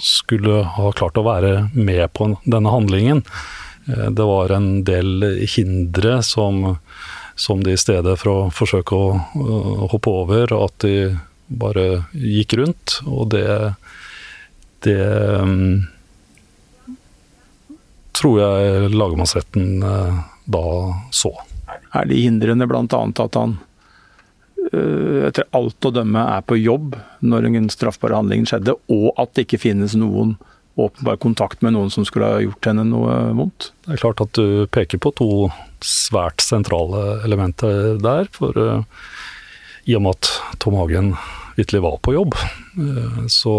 skulle 0.00 0.62
ha 0.76 0.92
klart 0.96 1.18
å 1.20 1.26
være 1.26 1.68
med 1.74 2.06
på 2.16 2.30
denne 2.46 2.72
handlingen. 2.72 3.24
Det 3.88 4.24
var 4.28 4.52
en 4.52 4.82
del 4.84 5.24
hindre 5.48 6.18
som 6.26 6.76
som 7.38 7.64
de 7.64 7.72
i 7.72 7.78
stedet 7.78 8.16
for 8.18 8.30
å 8.32 8.38
forsøke 8.50 8.96
å, 8.98 9.10
hoppe 9.92 10.10
over, 10.10 10.50
at 10.58 10.74
de 10.82 10.94
bare 11.46 12.02
gikk 12.12 12.56
rundt. 12.58 12.98
Og 13.06 13.30
det, 13.30 13.46
det 14.82 14.98
um, 15.38 15.84
tror 18.18 18.40
jeg 18.42 18.90
lagmannsretten 18.90 19.86
uh, 19.86 20.18
da 20.50 20.64
så. 21.14 21.32
Er 21.94 22.10
de 22.10 22.18
hindrene 22.24 22.66
bl.a. 22.66 22.82
at 23.06 23.38
han 23.38 23.54
uh, 24.74 25.22
etter 25.30 25.46
alt 25.54 25.86
å 25.86 25.94
dømme 25.94 26.26
er 26.34 26.42
på 26.42 26.58
jobb 26.58 26.98
når 27.22 27.52
en 27.52 27.70
straffbar 27.70 28.18
handling 28.18 28.50
skjedde, 28.50 28.74
og 28.90 29.12
at 29.14 29.36
det 29.38 29.46
ikke 29.46 29.62
finnes 29.68 29.94
noen 29.94 30.34
åpenbar 30.78 31.16
kontakt 31.16 31.62
med 31.62 31.74
noen 31.74 31.90
som 31.90 32.06
skulle 32.06 32.28
ha 32.30 32.42
gjort 32.42 32.70
henne 32.70 32.84
noe 32.86 33.16
vondt? 33.36 33.72
Det 33.84 33.96
er 33.96 34.02
klart 34.04 34.22
at 34.22 34.38
du 34.38 34.66
peker 34.70 35.00
på 35.02 35.12
to 35.18 35.30
svært 35.84 36.42
sentrale 36.44 37.20
elementer 37.26 37.98
der. 38.02 38.30
For 38.34 38.54
uh, 38.54 39.02
i 39.88 39.96
og 39.98 40.04
med 40.04 40.18
at 40.18 40.58
Tom 40.62 40.78
Hagen 40.78 41.14
vitterlig 41.58 41.82
var 41.82 41.98
på 42.04 42.14
jobb, 42.14 42.36
uh, 42.78 43.24
så, 43.26 43.54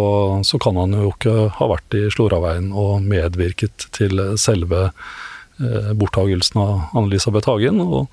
så, 0.47 0.59
kan 0.61 0.79
han 0.79 0.95
jo 0.95 1.11
ikke 1.11 1.35
ha 1.57 1.71
vært 1.73 1.99
i 1.99 2.05
Sloraveien 2.13 2.71
og 2.71 3.03
medvirket 3.03 3.89
til 3.95 4.23
selve 4.39 4.89
uh, 4.89 5.91
borttagelsen 5.99 6.63
av 6.63 6.73
Anne-Elisabeth 6.93 7.51
Hagen. 7.51 7.83
Og, 7.83 8.07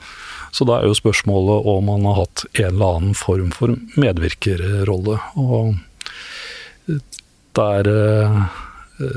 så 0.50 0.66
da 0.66 0.80
er 0.80 0.90
jo 0.90 0.98
spørsmålet 0.98 1.70
om 1.70 1.94
han 1.94 2.10
har 2.10 2.22
hatt 2.24 2.46
en 2.56 2.70
eller 2.72 2.98
annen 2.98 3.18
form 3.18 3.50
for 3.54 3.74
medvirkerrolle. 3.94 5.20
Og 5.38 5.76
der 7.56 7.88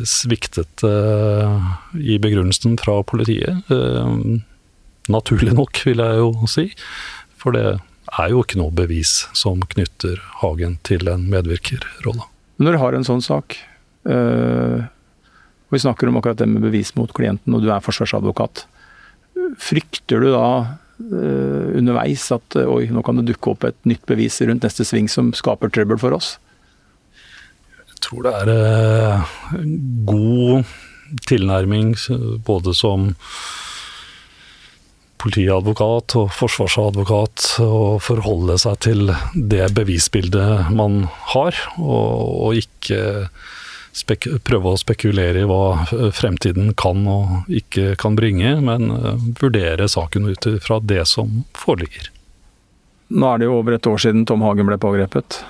sviktet 0.07 0.83
i 0.83 2.17
begrunnelsen 2.21 2.77
fra 2.81 2.99
politiet. 3.07 3.69
Naturlig 5.09 5.53
nok, 5.57 5.81
vil 5.87 6.03
jeg 6.03 6.19
jo 6.19 6.31
si. 6.51 6.65
For 7.39 7.55
det 7.55 7.65
er 8.19 8.27
jo 8.33 8.43
ikke 8.43 8.59
noe 8.59 8.73
bevis 8.75 9.27
som 9.37 9.61
knytter 9.73 10.19
Hagen 10.41 10.75
til 10.87 11.07
en 11.11 11.29
medvirkerrolle. 11.31 12.25
Når 12.59 12.75
du 12.75 12.79
har 12.81 12.97
en 12.97 13.07
sånn 13.07 13.23
sak, 13.23 13.55
og 14.09 15.71
vi 15.71 15.81
snakker 15.81 16.09
om 16.09 16.17
akkurat 16.19 16.41
det 16.41 16.49
med 16.49 16.65
bevis 16.65 16.95
mot 16.97 17.11
klienten, 17.15 17.53
og 17.55 17.63
du 17.63 17.69
er 17.71 17.85
forsvarsadvokat, 17.85 18.65
frykter 19.61 20.19
du 20.25 20.33
da 20.33 20.49
underveis 20.99 22.25
at 22.35 22.57
oi, 22.59 22.89
nå 22.91 22.99
kan 23.07 23.15
det 23.21 23.29
dukke 23.29 23.53
opp 23.53 23.63
et 23.69 23.77
nytt 23.87 24.03
bevis 24.09 24.41
rundt 24.43 24.65
neste 24.67 24.83
sving 24.83 25.07
som 25.07 25.31
skaper 25.37 25.71
trøbbel 25.71 26.01
for 26.01 26.11
oss? 26.17 26.35
Tror 28.03 28.25
det 28.25 28.35
er 28.41 28.51
eh, 28.53 29.31
god 30.07 30.69
tilnærming 31.29 31.95
både 32.45 32.75
som 32.77 33.09
politiadvokat 35.19 36.15
og 36.19 36.29
forsvarsadvokat 36.31 37.45
å 37.63 37.97
forholde 38.03 38.55
seg 38.61 38.77
til 38.85 39.09
det 39.35 39.65
bevisbildet 39.75 40.69
man 40.75 41.01
har, 41.33 41.57
og, 41.75 42.29
og 42.47 42.59
ikke 42.61 43.01
prøve 44.47 44.73
å 44.73 44.79
spekulere 44.79 45.43
i 45.43 45.49
hva 45.49 46.11
fremtiden 46.15 46.71
kan 46.79 47.03
og 47.09 47.51
ikke 47.51 47.97
kan 47.99 48.15
bringe, 48.15 48.53
men 48.63 48.93
uh, 48.93 49.17
vurdere 49.41 49.89
saken 49.91 50.29
ut 50.29 50.47
fra 50.63 50.79
det 50.79 51.03
som 51.09 51.43
foreligger. 51.57 52.11
Nå 53.09 53.25
er 53.33 53.41
det 53.41 53.49
jo 53.49 53.57
over 53.57 53.75
et 53.75 53.89
år 53.89 53.99
siden 53.99 54.25
Tom 54.29 54.45
Hagen 54.45 54.69
ble 54.69 54.77
pågrepet. 54.79 55.41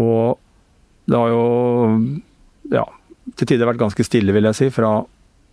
Og 0.00 0.40
det 1.08 1.16
har 1.16 1.32
jo 1.32 1.44
ja, 2.72 2.84
til 3.38 3.48
tider 3.48 3.68
vært 3.68 3.80
ganske 3.80 4.04
stille, 4.04 4.34
vil 4.36 4.48
jeg 4.50 4.58
si, 4.58 4.68
fra 4.74 5.00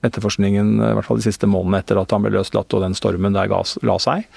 etterforskningen, 0.06 0.76
i 0.84 0.94
hvert 0.98 1.08
fall 1.08 1.22
de 1.22 1.26
siste 1.26 1.50
månedene 1.50 1.82
etter 1.82 2.00
at 2.02 2.12
han 2.14 2.26
ble 2.26 2.36
løslatt 2.36 2.76
og 2.76 2.84
den 2.84 2.96
stormen 2.98 3.36
der 3.36 3.50
la 3.50 3.98
seg. 4.02 4.28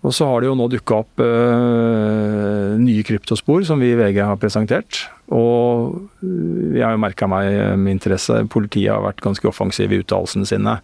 Og 0.00 0.14
så 0.16 0.24
har 0.30 0.40
det 0.40 0.48
jo 0.48 0.56
nå 0.56 0.66
dukka 0.72 1.02
opp 1.02 1.20
øh, 1.20 2.76
nye 2.80 3.04
kryptospor 3.04 3.66
som 3.68 3.82
vi 3.82 3.90
i 3.92 3.98
VG 3.98 4.22
har 4.24 4.38
presentert. 4.40 5.02
Og 5.28 5.98
jeg 6.24 6.84
har 6.86 6.94
jo 6.96 7.02
merka 7.02 7.28
meg 7.28 7.76
med 7.76 7.98
interesse 7.98 8.38
Politiet 8.50 8.94
har 8.94 9.04
vært 9.04 9.20
ganske 9.24 9.44
offensive 9.50 9.92
i 9.92 10.00
uttalelsene 10.00 10.48
sine. 10.48 10.78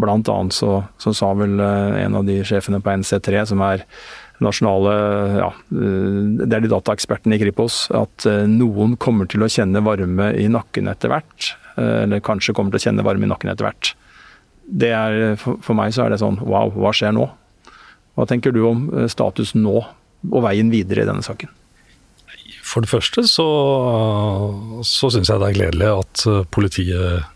Blant 0.00 0.28
annet 0.28 0.56
så, 0.56 0.82
så, 1.00 1.14
sa 1.16 1.32
vel 1.36 1.56
en 1.62 2.18
av 2.18 2.28
de 2.28 2.42
sjefene 2.44 2.82
på 2.84 2.92
NC3, 3.00 3.46
som 3.48 3.64
er 3.64 3.86
nasjonale 4.42 4.92
ja, 5.38 5.48
Det 5.70 6.56
er 6.56 6.64
de 6.64 6.70
dataekspertene 6.72 7.38
i 7.38 7.42
Kripos, 7.42 7.86
at 7.96 8.26
noen 8.50 8.98
kommer 9.00 9.30
til 9.30 9.44
å 9.44 9.50
kjenne 9.50 9.82
varme 9.84 10.32
i 10.38 10.48
nakken 10.52 10.90
etter 10.92 11.12
hvert. 11.12 11.52
Eh, 11.76 12.02
eller 12.04 12.20
kanskje 12.24 12.54
kommer 12.56 12.74
til 12.74 12.82
å 12.82 12.86
kjenne 12.88 13.06
varme 13.06 13.26
i 13.26 13.30
nakken 13.30 13.52
etter 13.52 13.68
hvert. 13.68 13.94
Det 14.62 14.92
er, 14.94 15.34
for 15.40 15.76
meg 15.76 15.94
så 15.94 16.06
er 16.06 16.12
det 16.12 16.22
sånn 16.22 16.38
wow, 16.44 16.72
hva 16.74 16.92
skjer 16.96 17.14
nå? 17.16 17.26
Hva 18.16 18.28
tenker 18.28 18.52
du 18.54 18.62
om 18.68 18.86
status 19.10 19.54
nå 19.56 19.80
og 19.82 20.40
veien 20.44 20.70
videre 20.72 21.04
i 21.04 21.08
denne 21.08 21.24
saken? 21.24 21.50
For 22.62 22.84
det 22.84 22.92
første 22.92 23.24
så, 23.28 23.46
så 24.86 25.10
syns 25.12 25.28
jeg 25.28 25.40
det 25.42 25.48
er 25.50 25.58
gledelig 25.58 25.90
at 25.92 26.24
eh, 26.30 26.42
politiet 26.52 27.31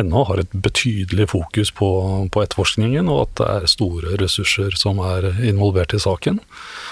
ennå 0.00 0.24
har 0.28 0.40
et 0.42 0.52
betydelig 0.52 1.28
fokus 1.32 1.70
på, 1.74 1.88
på, 2.32 2.42
etterforskningen, 2.42 3.08
og 3.12 3.24
at 3.24 3.34
det 3.40 3.48
er 3.52 3.70
store 3.70 4.18
ressurser 4.20 4.76
som 4.78 5.00
er 5.04 5.30
involvert 5.46 5.94
i 5.94 6.02
saken. 6.02 6.40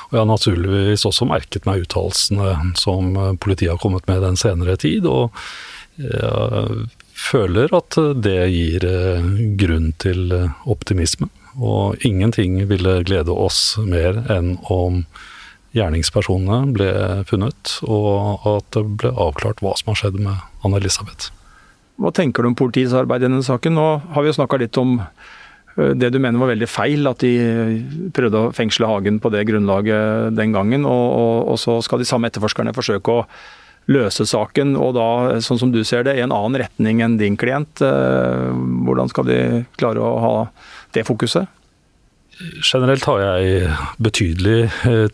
Og 0.08 0.16
jeg 0.16 0.22
har 0.22 0.30
naturligvis 0.30 1.06
også 1.08 1.28
merket 1.30 1.68
meg 1.68 1.86
uttalelsene 1.86 2.74
som 2.78 3.14
politiet 3.42 3.74
har 3.74 3.82
kommet 3.82 4.06
med 4.10 4.22
den 4.24 4.38
senere 4.40 4.78
tid, 4.80 5.08
og 5.10 5.34
jeg 5.98 6.88
føler 7.22 7.74
at 7.76 7.98
det 8.24 8.38
gir 8.50 8.86
eh, 8.88 9.26
grunn 9.60 9.92
til 10.02 10.32
optimisme. 10.64 11.28
Og 11.60 12.00
ingenting 12.06 12.56
ville 12.70 13.02
glede 13.04 13.34
oss 13.34 13.76
mer 13.78 14.22
enn 14.32 14.56
om 14.72 15.02
gjerningspersonene 15.76 16.72
ble 16.76 16.88
funnet, 17.28 17.76
og 17.84 18.48
at 18.48 18.72
det 18.76 18.84
ble 19.02 19.12
avklart 19.12 19.62
hva 19.64 19.76
som 19.78 19.92
har 19.92 20.00
skjedd 20.02 20.18
med 20.20 20.40
Anne-Elisabeth. 20.64 21.30
Hva 22.02 22.10
tenker 22.14 22.42
du 22.42 22.50
om 22.50 22.58
politiets 22.58 22.94
arbeid 22.98 23.22
i 23.22 23.28
denne 23.28 23.44
saken? 23.46 23.76
Nå 23.78 23.86
har 24.14 24.24
vi 24.24 24.32
jo 24.32 24.34
snakka 24.40 24.58
litt 24.58 24.78
om 24.80 24.96
øh, 24.98 25.92
det 25.94 26.10
du 26.10 26.18
mener 26.18 26.40
var 26.42 26.50
veldig 26.50 26.68
feil, 26.70 27.06
at 27.06 27.22
de 27.22 28.10
prøvde 28.14 28.40
å 28.40 28.52
fengsle 28.56 28.90
Hagen 28.90 29.20
på 29.22 29.30
det 29.34 29.44
grunnlaget 29.50 30.34
den 30.34 30.54
gangen. 30.56 30.86
Og, 30.88 31.04
og, 31.14 31.52
og 31.54 31.60
så 31.62 31.78
skal 31.86 32.02
de 32.02 32.08
samme 32.08 32.32
etterforskerne 32.32 32.74
forsøke 32.74 33.20
å 33.20 33.26
løse 33.90 34.26
saken, 34.30 34.76
og 34.78 34.92
da, 34.94 35.06
sånn 35.42 35.58
som 35.58 35.72
du 35.74 35.80
ser 35.86 36.04
det, 36.06 36.14
i 36.14 36.22
en 36.22 36.34
annen 36.34 36.60
retning 36.62 37.02
enn 37.02 37.16
din 37.22 37.38
klient. 37.38 37.82
Øh, 37.82 38.50
hvordan 38.86 39.10
skal 39.10 39.30
de 39.30 39.40
klare 39.78 40.02
å 40.02 40.12
ha 40.22 40.36
det 40.94 41.06
fokuset? 41.06 41.50
Generelt 42.66 43.06
har 43.06 43.22
jeg 43.22 43.70
betydelig 44.02 44.58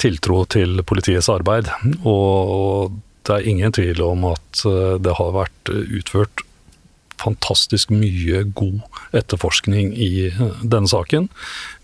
tiltro 0.01 0.45
til 0.49 0.81
politiets 0.89 1.29
arbeid. 1.29 1.69
Og 2.09 2.95
det 3.29 3.35
er 3.35 3.49
ingen 3.51 3.75
tvil 3.75 4.01
om 4.07 4.31
at 4.31 4.63
det 5.05 5.17
har 5.19 5.35
vært 5.35 5.73
utført 5.75 6.48
fantastisk 7.21 7.93
mye 7.95 8.45
god 8.57 8.81
etterforskning 9.17 9.93
i 9.97 10.29
eh, 10.29 10.43
denne 10.63 10.91
saken. 10.91 11.29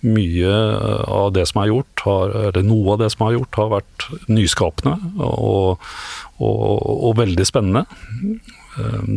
Mye 0.07 0.51
eh, 0.51 1.05
av 1.11 1.33
det 1.37 1.47
som 1.51 1.62
er 1.62 1.73
gjort, 1.73 2.05
har, 2.07 2.35
eller 2.49 2.66
noe 2.66 2.94
av 2.94 3.05
det 3.05 3.11
som 3.14 3.27
er 3.27 3.38
gjort, 3.38 3.61
har 3.61 3.73
vært 3.79 4.09
nyskapende 4.31 4.99
og, 5.25 5.88
og, 6.42 6.61
og 7.11 7.16
veldig 7.20 7.49
spennende. 7.49 7.87
Eh, 8.79 9.09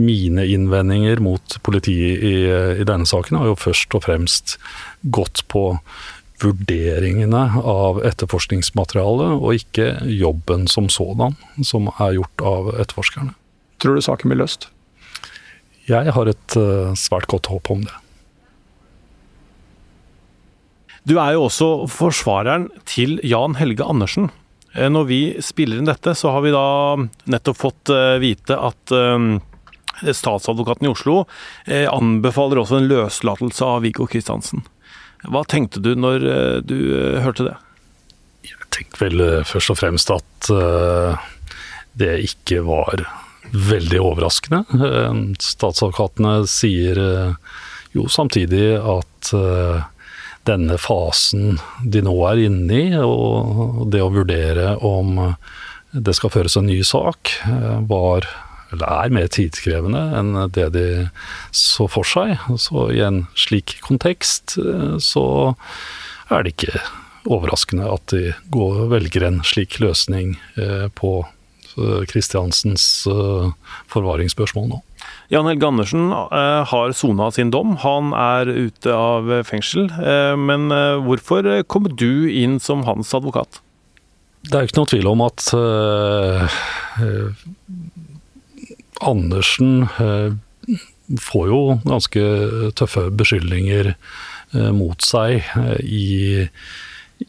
mine 0.00 0.46
innvendinger 0.46 1.20
mot 1.24 1.58
politiet 1.66 2.24
i, 2.24 2.36
i, 2.80 2.88
denne 2.88 3.08
saken 3.08 3.40
har 3.40 3.50
jo 3.50 3.60
først 3.60 3.96
og 3.96 4.06
fremst 4.06 4.56
gått 5.02 5.44
på 5.52 5.74
vurderingene 6.40 7.42
av 7.68 8.00
etterforskningsmaterialet, 8.08 9.34
og 9.36 9.58
ikke 9.58 9.90
jobben 10.08 10.64
som 10.72 10.88
sådan, 10.88 11.36
som 11.60 11.90
er 11.98 12.16
gjort 12.16 12.44
av 12.48 12.70
etterforskerne. 12.80 13.34
Tror 13.80 13.96
du 13.96 14.04
saken 14.04 14.32
blir 14.32 14.40
løst? 14.40 14.70
Jeg 15.90 16.14
har 16.14 16.30
et 16.30 16.56
uh, 16.58 16.92
svært 16.98 17.26
godt 17.30 17.50
håp 17.50 17.70
om 17.72 17.82
det. 17.86 17.96
Du 21.08 21.16
er 21.18 21.34
jo 21.34 21.46
også 21.48 21.70
forsvareren 21.90 22.68
til 22.88 23.16
Jan 23.26 23.56
Helge 23.58 23.86
Andersen. 23.88 24.28
Eh, 24.76 24.90
når 24.92 25.06
vi 25.08 25.20
spiller 25.42 25.80
inn 25.80 25.88
dette, 25.88 26.12
så 26.14 26.34
har 26.34 26.44
vi 26.44 26.52
da 26.54 26.66
nettopp 27.32 27.58
fått 27.58 27.90
uh, 27.94 28.20
vite 28.22 28.58
at 28.58 28.94
statsadvokaten 30.00 30.86
i 30.86 30.88
Oslo 30.88 31.26
anbefaler 31.68 32.62
også 32.62 32.78
en 32.78 32.86
løslatelse 32.88 33.66
av 33.66 33.82
Viggo 33.84 34.06
Kristiansen. 34.08 34.62
Hva 35.28 35.42
tenkte 35.44 35.82
du 35.84 35.90
når 35.92 36.24
du 36.64 36.78
hørte 37.20 37.44
det? 37.50 37.56
Jeg 38.48 38.70
tenkte 38.72 39.02
vel 39.02 39.24
først 39.44 39.74
og 39.74 39.76
fremst 39.82 40.14
at 40.14 40.48
det 42.00 42.14
ikke 42.30 42.62
var 42.64 43.04
veldig 43.52 44.00
overraskende. 44.02 44.64
Eh, 44.74 45.22
statsadvokatene 45.42 46.34
sier 46.50 47.00
eh, 47.00 47.56
jo 47.96 48.06
samtidig 48.10 48.74
at 48.78 49.32
eh, 49.36 49.80
denne 50.48 50.76
fasen 50.80 51.58
de 51.84 52.02
nå 52.04 52.14
er 52.30 52.44
inne 52.46 52.76
i, 52.76 52.86
og 52.96 53.90
det 53.92 54.02
å 54.02 54.12
vurdere 54.14 54.76
om 54.86 55.18
det 55.90 56.14
skal 56.16 56.32
føres 56.32 56.56
en 56.56 56.68
ny 56.70 56.78
sak, 56.86 57.32
var 57.90 58.28
eller 58.70 58.86
er 58.86 59.12
mer 59.12 59.26
tidskrevende 59.34 60.00
enn 60.14 60.36
det 60.54 60.68
de 60.76 60.84
så 61.50 61.88
for 61.90 62.06
seg. 62.06 62.38
Så 62.62 62.86
i 62.94 63.02
en 63.02 63.24
slik 63.34 63.74
kontekst 63.82 64.54
så 65.02 65.26
er 66.30 66.46
det 66.46 66.54
ikke 66.54 66.84
overraskende 67.26 67.90
at 67.90 68.14
de 68.14 68.30
går, 68.54 68.84
velger 68.94 69.26
en 69.26 69.42
slik 69.44 69.80
løsning 69.82 70.36
på 70.96 71.12
Kristiansens 72.10 73.06
eh, 73.10 73.50
forvaringsspørsmål 73.92 74.68
nå. 74.70 74.80
Jan 75.32 75.46
Helge 75.48 75.68
Andersen 75.68 76.10
eh, 76.12 76.60
har 76.70 76.94
sona 76.96 77.30
sin 77.34 77.52
dom. 77.54 77.76
Han 77.84 78.12
er 78.16 78.50
ute 78.50 78.94
av 78.94 79.30
fengsel. 79.48 79.90
Eh, 80.02 80.36
men 80.40 80.68
hvorfor 81.06 81.48
kom 81.70 81.88
du 81.94 82.30
inn 82.30 82.58
som 82.62 82.84
hans 82.88 83.14
advokat? 83.16 83.60
Det 84.46 84.56
er 84.56 84.64
jo 84.64 84.70
ikke 84.70 84.80
noe 84.80 84.90
tvil 84.94 85.08
om 85.10 85.22
at 85.26 85.40
Andersen 89.04 89.82
får 91.20 91.44
jo 91.50 91.60
ganske 91.84 92.22
tøffe 92.78 93.04
beskyldninger 93.20 93.92
mot 94.76 95.04
seg 95.04 95.44
i 95.84 96.48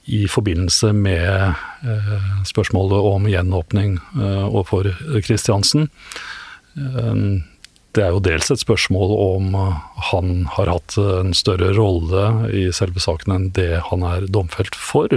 i 0.05 0.27
forbindelse 0.27 0.93
med 0.93 1.53
eh, 1.83 2.43
spørsmålet 2.47 3.07
om 3.11 3.29
gjenåpning 3.29 3.95
eh, 3.97 4.43
overfor 4.47 4.91
Kristiansen. 5.25 5.89
Eh, 6.77 7.15
det 7.91 8.05
er 8.05 8.13
jo 8.15 8.21
dels 8.23 8.47
et 8.53 8.61
spørsmål 8.61 9.09
om 9.19 9.55
han 10.11 10.29
har 10.55 10.69
hatt 10.71 10.95
en 10.95 11.33
større 11.35 11.73
rolle 11.75 12.21
i 12.55 12.69
selve 12.71 13.03
saken 13.03 13.33
enn 13.35 13.49
det 13.57 13.81
han 13.89 14.05
er 14.07 14.29
domfelt 14.31 14.77
for. 14.79 15.11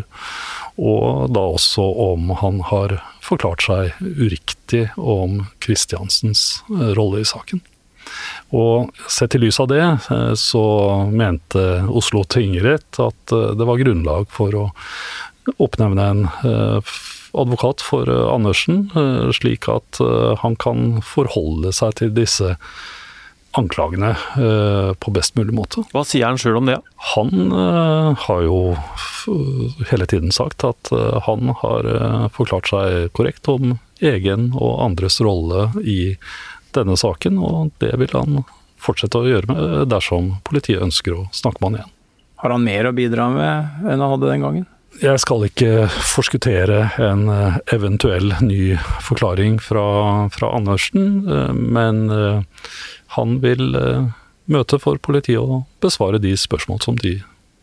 Og 0.74 1.30
da 1.30 1.44
også 1.54 1.84
om 2.08 2.32
han 2.40 2.58
har 2.66 2.96
forklart 3.22 3.62
seg 3.62 3.94
uriktig 4.02 4.88
om 4.98 5.44
Kristiansens 5.62 6.64
rolle 6.98 7.22
i 7.22 7.30
saken. 7.30 7.62
Og 8.52 8.92
sett 9.10 9.34
i 9.34 9.40
lys 9.42 9.60
av 9.60 9.68
det, 9.68 9.82
eh, 9.82 10.32
så 10.34 10.64
mente 11.10 11.84
Oslo 11.88 12.24
tingrett 12.24 13.00
at 13.02 13.32
eh, 13.32 13.52
det 13.56 13.66
var 13.66 13.80
grunnlag 13.80 14.28
for 14.32 14.54
å 14.54 14.66
oppnevne 15.60 16.08
en 16.10 16.26
eh, 16.44 16.92
advokat 17.34 17.82
for 17.82 18.06
Andersen, 18.08 18.84
slik 19.34 19.66
at 19.66 19.98
han 20.38 20.54
kan 20.54 21.00
forholde 21.02 21.72
seg 21.74 21.96
til 21.98 22.12
disse 22.14 22.52
anklagene 23.58 24.12
på 25.02 25.14
best 25.16 25.34
mulig 25.34 25.56
måte. 25.58 25.82
Hva 25.90 26.04
sier 26.06 26.28
han 26.28 26.38
sjøl 26.38 26.60
om 26.60 26.70
det? 26.70 26.76
Han 27.16 27.50
har 28.22 28.44
jo 28.46 28.60
hele 29.90 30.06
tiden 30.06 30.30
sagt 30.30 30.62
at 30.62 30.92
han 31.26 31.50
har 31.58 31.90
forklart 32.38 32.70
seg 32.70 33.10
korrekt 33.18 33.50
om 33.50 33.80
egen 33.98 34.52
og 34.54 34.78
andres 34.86 35.18
rolle 35.18 35.72
i 35.82 36.14
denne 36.76 36.96
saken, 37.00 37.40
og 37.40 37.72
det 37.82 37.94
vil 38.00 38.14
han 38.16 38.44
fortsette 38.84 39.20
å 39.20 39.28
gjøre 39.28 39.50
med 39.50 39.88
dersom 39.92 40.34
politiet 40.44 40.82
ønsker 40.84 41.16
å 41.16 41.26
snakke 41.32 41.62
med 41.62 41.70
han 41.70 41.80
igjen. 41.80 41.92
Har 42.44 42.52
han 42.52 42.64
mer 42.66 42.90
å 42.90 42.96
bidra 42.96 43.30
med 43.32 43.84
enn 43.88 44.02
han 44.02 44.10
hadde 44.10 44.30
den 44.30 44.44
gangen? 44.44 44.70
Jeg 45.02 45.18
skal 45.18 45.42
ikke 45.48 45.88
forskuttere 45.90 46.84
en 47.02 47.26
eh, 47.32 47.56
eventuell 47.74 48.30
ny 48.44 48.76
forklaring 49.02 49.56
fra, 49.62 49.86
fra 50.30 50.52
Andersen, 50.54 51.24
eh, 51.26 51.50
men 51.54 52.04
eh, 52.14 52.68
han 53.16 53.38
vil 53.42 53.74
møte 54.44 54.78
for 54.78 55.00
politiet 55.02 55.40
og 55.40 55.64
besvare 55.82 56.20
de 56.22 56.36
spørsmål 56.38 56.82
som 56.84 56.98
de 57.00 57.16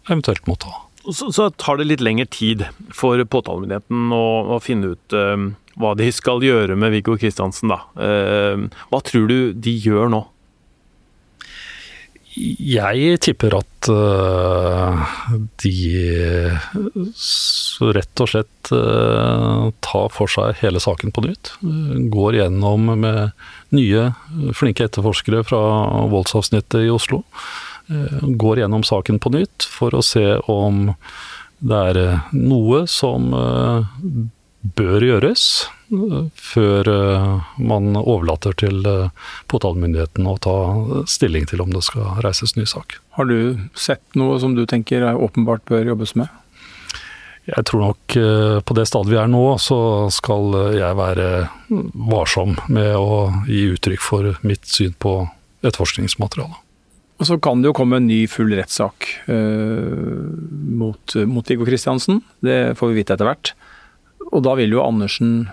eventuelt 0.10 0.48
måtte 0.50 0.72
ha. 0.72 0.84
Så, 1.08 1.32
så 1.34 1.48
tar 1.62 1.80
det 1.80 1.88
litt 1.88 2.04
lengre 2.04 2.28
tid 2.30 2.66
for 2.94 3.22
påtalemyndigheten 3.24 4.12
å, 4.14 4.26
å 4.56 4.60
finne 4.62 4.94
ut 4.94 5.16
hva 5.80 5.94
de 6.00 6.10
skal 6.14 6.44
gjøre 6.44 6.76
med 6.80 6.94
Viggo 6.96 7.16
Kristiansen, 7.20 7.72
da. 7.72 7.82
Eh, 7.96 8.68
hva 8.92 9.02
tror 9.06 9.28
du 9.32 9.40
de 9.56 9.76
gjør 9.86 10.12
nå? 10.12 10.26
Jeg 12.32 13.18
tipper 13.26 13.58
at 13.58 13.88
uh, 13.92 15.02
de 15.60 15.72
rett 17.92 18.24
og 18.24 18.30
slett 18.32 18.72
uh, 18.72 19.68
tar 19.84 20.08
for 20.16 20.32
seg 20.32 20.62
hele 20.62 20.80
saken 20.80 21.12
på 21.12 21.26
nytt. 21.26 21.52
Går 22.14 22.40
gjennom 22.40 22.88
med 23.04 23.36
nye, 23.76 24.06
flinke 24.56 24.88
etterforskere 24.88 25.44
fra 25.48 25.60
voldsavsnittet 26.14 26.88
i 26.88 26.94
Oslo. 26.94 27.26
Uh, 27.92 28.24
går 28.40 28.64
gjennom 28.64 28.88
saken 28.88 29.20
på 29.20 29.34
nytt 29.36 29.68
for 29.68 29.98
å 29.98 30.06
se 30.06 30.38
om 30.48 30.94
det 31.60 31.84
er 31.92 32.22
noe 32.32 32.86
som 32.90 33.28
bør 34.62 35.04
gjøres 35.04 35.46
før 36.40 36.88
eh, 36.88 37.48
man 37.60 37.96
overlater 38.00 38.56
til 38.62 38.86
eh, 38.88 39.10
påtalemyndigheten 39.52 40.28
å 40.30 40.38
ta 40.42 40.56
stilling 41.10 41.48
til 41.50 41.64
om 41.64 41.74
det 41.74 41.84
skal 41.88 42.22
reises 42.24 42.56
ny 42.56 42.66
sak. 42.70 43.00
Har 43.18 43.28
du 43.28 43.60
sett 43.76 44.04
noe 44.16 44.40
som 44.40 44.56
du 44.56 44.64
tenker 44.70 45.04
er 45.04 45.20
åpenbart 45.20 45.66
bør 45.70 45.92
jobbes 45.92 46.16
med? 46.20 46.32
Jeg 47.50 47.66
tror 47.68 47.88
nok 47.88 48.18
eh, 48.22 48.58
på 48.64 48.78
det 48.78 48.88
stadiet 48.88 49.16
vi 49.16 49.20
er 49.20 49.32
nå, 49.32 49.44
så 49.60 50.08
skal 50.14 50.76
jeg 50.78 51.00
være 51.00 51.30
varsom 52.08 52.56
med 52.72 52.94
å 52.96 53.24
gi 53.50 53.66
uttrykk 53.74 54.06
for 54.06 54.36
mitt 54.48 54.70
syn 54.70 54.94
på 55.02 55.24
etterforskningsmaterialet. 55.66 56.68
Og 57.22 57.28
Så 57.30 57.38
kan 57.38 57.62
det 57.62 57.70
jo 57.70 57.78
komme 57.78 58.00
en 58.00 58.08
ny 58.10 58.24
full 58.26 58.50
rettssak 58.58 59.06
uh, 59.30 60.26
mot, 60.74 61.14
mot 61.30 61.46
Viggo 61.46 61.68
Kristiansen. 61.68 62.24
Det 62.42 62.74
får 62.80 62.90
vi 62.90 62.98
vite 62.98 63.14
etter 63.14 63.30
hvert. 63.30 63.52
Og 64.32 64.46
da 64.46 64.56
vil 64.60 64.74
jo 64.76 64.86
Andersen 64.86 65.44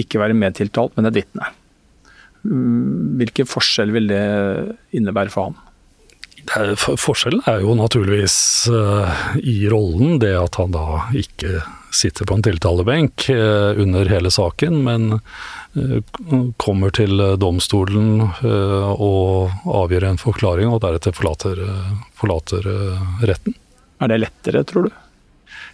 ikke 0.00 0.20
være 0.20 0.36
medtiltalt, 0.36 0.94
men 0.96 1.08
er 1.08 1.16
vitne. 1.16 1.50
Mm, 2.44 3.18
hvilken 3.20 3.48
forskjell 3.48 3.92
vil 3.92 4.08
det 4.12 4.22
innebære 4.96 5.32
for 5.32 5.50
han? 5.50 5.58
Er, 6.56 6.72
forskjellen 6.78 7.42
er 7.50 7.60
jo 7.62 7.74
naturligvis 7.76 8.34
uh, 8.72 9.36
i 9.44 9.68
rollen 9.70 10.16
det 10.22 10.32
at 10.38 10.56
han 10.56 10.72
da 10.72 11.02
ikke 11.16 11.60
sitter 11.94 12.24
på 12.24 12.38
en 12.38 12.44
tiltalebenk 12.46 13.26
uh, 13.34 13.76
under 13.82 14.08
hele 14.08 14.32
saken, 14.32 14.78
men 14.86 15.18
uh, 15.18 15.98
kommer 16.62 16.94
til 16.96 17.22
domstolen 17.38 18.24
og 18.24 19.52
avgjør 19.68 20.08
en 20.08 20.22
forklaring, 20.22 20.72
og 20.72 20.80
deretter 20.82 21.14
forlater, 21.14 21.60
forlater 22.18 22.66
retten. 23.28 23.54
Er 24.00 24.10
det 24.10 24.22
lettere, 24.24 24.64
tror 24.66 24.88
du? 24.88 24.99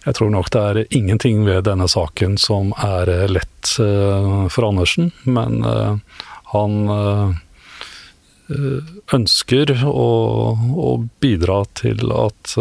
Jeg 0.07 0.14
tror 0.14 0.31
nok 0.31 0.51
det 0.55 0.62
er 0.62 0.95
ingenting 0.95 1.42
ved 1.47 1.64
denne 1.66 1.88
saken 1.90 2.37
som 2.38 2.71
er 2.79 3.11
lett 3.27 3.73
for 3.75 4.66
Andersen, 4.69 5.11
men 5.27 5.59
han 6.53 6.77
ønsker 9.19 9.75
å, 9.90 10.07
bidra 11.19 11.59
til 11.75 12.14
at 12.14 12.55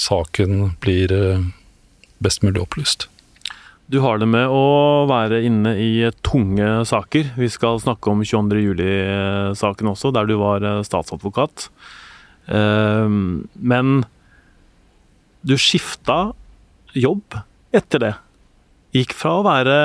saken 0.00 0.70
blir 0.80 1.12
best 2.24 2.40
mulig 2.42 2.64
opplyst. 2.64 3.10
Du 3.90 3.98
har 4.04 4.20
det 4.22 4.28
med 4.30 4.46
å 4.54 5.06
være 5.10 5.40
inne 5.42 5.72
i 5.82 6.06
tunge 6.22 6.84
saker. 6.86 7.32
Vi 7.34 7.48
skal 7.50 7.80
snakke 7.82 8.12
om 8.12 8.20
22. 8.22 8.60
juli-saken 8.68 9.90
også, 9.90 10.12
der 10.14 10.28
du 10.30 10.36
var 10.38 10.62
eh, 10.62 10.82
statsadvokat. 10.86 11.66
Men 12.46 14.04
du 15.46 15.56
skifta 15.60 16.32
jobb 16.96 17.38
etter 17.76 18.02
det. 18.02 18.14
Gikk 18.96 19.14
fra 19.14 19.36
å 19.38 19.46
være 19.46 19.76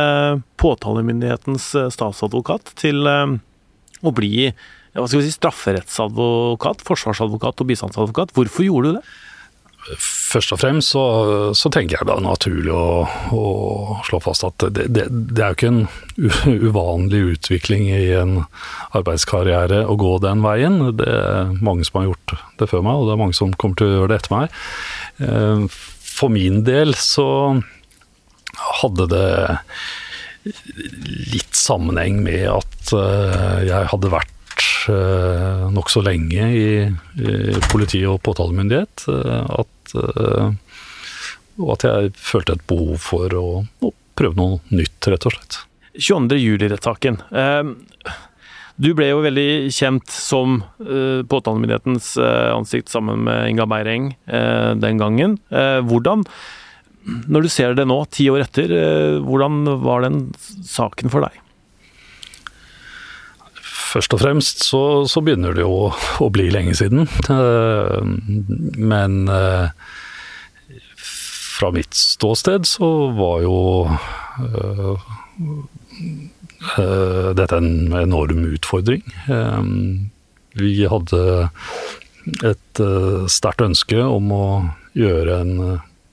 påtalemyndighetens 0.61 1.67
statsadvokat 1.93 2.73
til 2.79 3.05
å 3.05 4.13
bli 4.15 4.49
hva 4.95 5.09
skal 5.09 5.19
vi 5.19 5.27
si, 5.27 5.35
strafferettsadvokat, 5.35 6.83
forsvarsadvokat 6.87 7.61
og 7.61 7.71
bistandsadvokat. 7.71 8.31
Hvorfor 8.35 8.63
gjorde 8.63 8.91
du 8.93 8.99
det? 8.99 9.07
Først 9.95 10.49
og 10.55 10.57
fremst 10.57 10.95
så, 10.95 11.01
så 11.53 11.69
tenker 11.69 11.99
jeg 11.99 12.07
det 12.09 12.15
er 12.15 12.23
naturlig 12.25 12.71
å, 12.73 13.03
å 13.37 13.43
slå 14.07 14.17
fast 14.23 14.47
at 14.47 14.63
det, 14.73 14.87
det, 14.89 15.03
det, 15.11 15.43
er 15.43 15.53
jo 15.53 15.57
ikke 15.59 15.69
en 15.69 16.63
uvanlig 16.71 17.19
utvikling 17.35 17.85
i 17.93 18.07
en 18.17 18.39
arbeidskarriere 18.97 19.83
å 19.85 19.97
gå 20.01 20.15
den 20.23 20.41
veien. 20.41 20.79
Det 20.97 21.05
er 21.05 21.53
mange 21.61 21.85
som 21.85 21.99
har 21.99 22.09
gjort 22.09 22.33
det 22.57 22.69
før 22.71 22.81
meg, 22.87 22.97
og 22.97 23.05
det 23.05 23.13
er 23.13 23.21
mange 23.21 23.37
som 23.37 23.53
kommer 23.53 23.77
til 23.77 23.91
å 23.91 23.99
gjøre 23.99 24.13
det 24.15 24.19
etter 24.23 24.33
meg. 24.33 24.57
Eh, 25.17 25.65
for 25.69 26.32
min 26.34 26.63
del 26.67 26.95
så 26.99 27.28
hadde 28.82 29.08
det 29.12 29.30
litt 31.34 31.58
sammenheng 31.58 32.21
med 32.23 32.45
at 32.51 32.93
eh, 32.93 33.62
jeg 33.71 33.89
hadde 33.91 34.12
vært 34.13 34.65
uh, 34.93 35.65
nokså 35.73 36.04
lenge 36.06 36.49
i, 36.54 36.67
i 36.86 37.56
politi 37.71 38.04
og 38.08 38.21
påtalemyndighet. 38.23 39.08
At, 39.10 39.95
og 41.58 41.71
at 41.73 41.86
jeg 41.88 42.13
følte 42.19 42.56
et 42.56 42.67
behov 42.69 42.99
for 43.01 43.34
å, 43.36 43.47
å 43.65 43.91
prøve 44.15 44.38
noe 44.38 44.62
nytt, 44.69 45.10
rett 45.12 45.28
og 45.28 45.36
slett. 45.36 45.60
22. 45.97 46.38
juli-rettssaken. 46.38 47.19
Du 48.75 48.89
ble 48.97 49.07
jo 49.07 49.21
veldig 49.23 49.71
kjent 49.71 50.09
som 50.11 50.57
påtalemyndighetens 51.31 52.09
ansikt 52.19 52.91
sammen 52.91 53.23
med 53.23 53.53
Inga 53.53 53.67
Beireng 53.71 54.09
den 54.81 54.99
gangen. 54.99 55.38
Hvordan, 55.47 56.25
når 57.31 57.47
du 57.47 57.49
ser 57.53 57.77
det 57.79 57.88
nå, 57.88 58.01
ti 58.11 58.27
år 58.33 58.43
etter, 58.43 58.75
hvordan 59.23 59.63
var 59.85 60.03
den 60.03 60.19
saken 60.67 61.13
for 61.13 61.23
deg? 61.23 61.39
først 63.95 64.15
og 64.15 64.19
fremst 64.19 64.65
så, 64.65 64.81
så 65.07 65.23
begynner 65.23 65.55
det 65.55 65.63
jo 65.63 65.88
å, 65.88 66.29
bli 66.33 66.49
lenge 66.51 66.75
siden. 66.75 67.07
Men 68.75 69.29
fra 71.55 71.71
mitt 71.75 71.95
ståsted 71.95 72.67
så 72.67 72.89
var 73.15 73.45
jo 73.45 73.57
uh, 76.78 77.32
er 77.36 77.54
en 77.58 77.93
enorm 77.99 78.43
utfordring. 78.56 79.04
Vi 80.56 80.73
hadde 80.89 81.21
et 82.47 82.82
uh, 82.82 83.25
sterkt 83.30 83.63
ønske 83.65 83.99
om 84.01 84.32
å 84.34 84.45
gjøre 84.97 85.39
en 85.43 85.56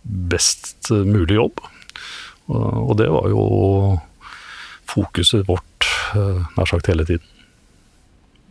best 0.02 0.90
mulig 0.90 1.38
jobb. 1.38 1.62
Og 2.52 2.96
det 2.98 3.06
var 3.12 3.28
jo 3.30 3.42
fokuset 4.90 5.46
vårt 5.48 5.86
nær 6.58 6.68
sagt 6.68 6.90
hele 6.90 7.06
tiden. 7.08 7.24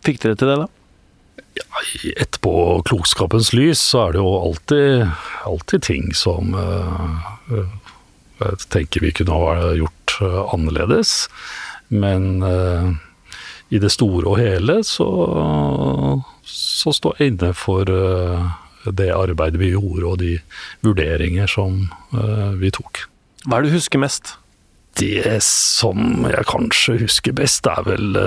Fikk 0.07 0.21
dere 0.23 0.39
til 0.39 0.49
det, 0.49 0.55
da? 0.63 0.69
Ja, 1.59 1.83
etterpå 2.23 2.53
klokskapens 2.87 3.51
lys 3.53 3.83
så 3.83 4.05
er 4.05 4.15
det 4.15 4.23
jo 4.23 4.31
alltid, 4.39 5.03
alltid 5.51 5.83
ting 5.85 6.07
som 6.15 6.55
jeg 8.41 8.69
tenker 8.73 9.03
vi 9.03 9.11
kunne 9.19 9.35
ha 9.35 9.73
gjort 9.77 10.15
annerledes. 10.55 11.27
Men 11.91 12.43
uh, 12.43 12.91
i 13.71 13.79
det 13.79 13.91
store 13.93 14.27
og 14.31 14.39
hele 14.39 14.81
så, 14.87 15.07
så 16.47 16.91
står 16.95 17.19
jeg 17.19 17.33
inne 17.33 17.53
for 17.55 17.87
det 17.87 19.07
arbeidet 19.13 19.61
vi 19.61 19.71
gjorde 19.71 20.09
og 20.09 20.19
de 20.19 20.33
vurderinger 20.83 21.47
som 21.47 21.85
vi 22.59 22.71
tok. 22.73 23.05
Hva 23.45 23.57
er 23.57 23.63
det 23.63 23.71
du 23.71 23.77
husker 23.77 24.01
mest? 24.01 24.33
Det 24.99 25.37
som 25.45 26.25
jeg 26.27 26.47
kanskje 26.51 26.97
husker 27.05 27.37
best, 27.37 27.69
er 27.71 27.85
vel 27.87 28.19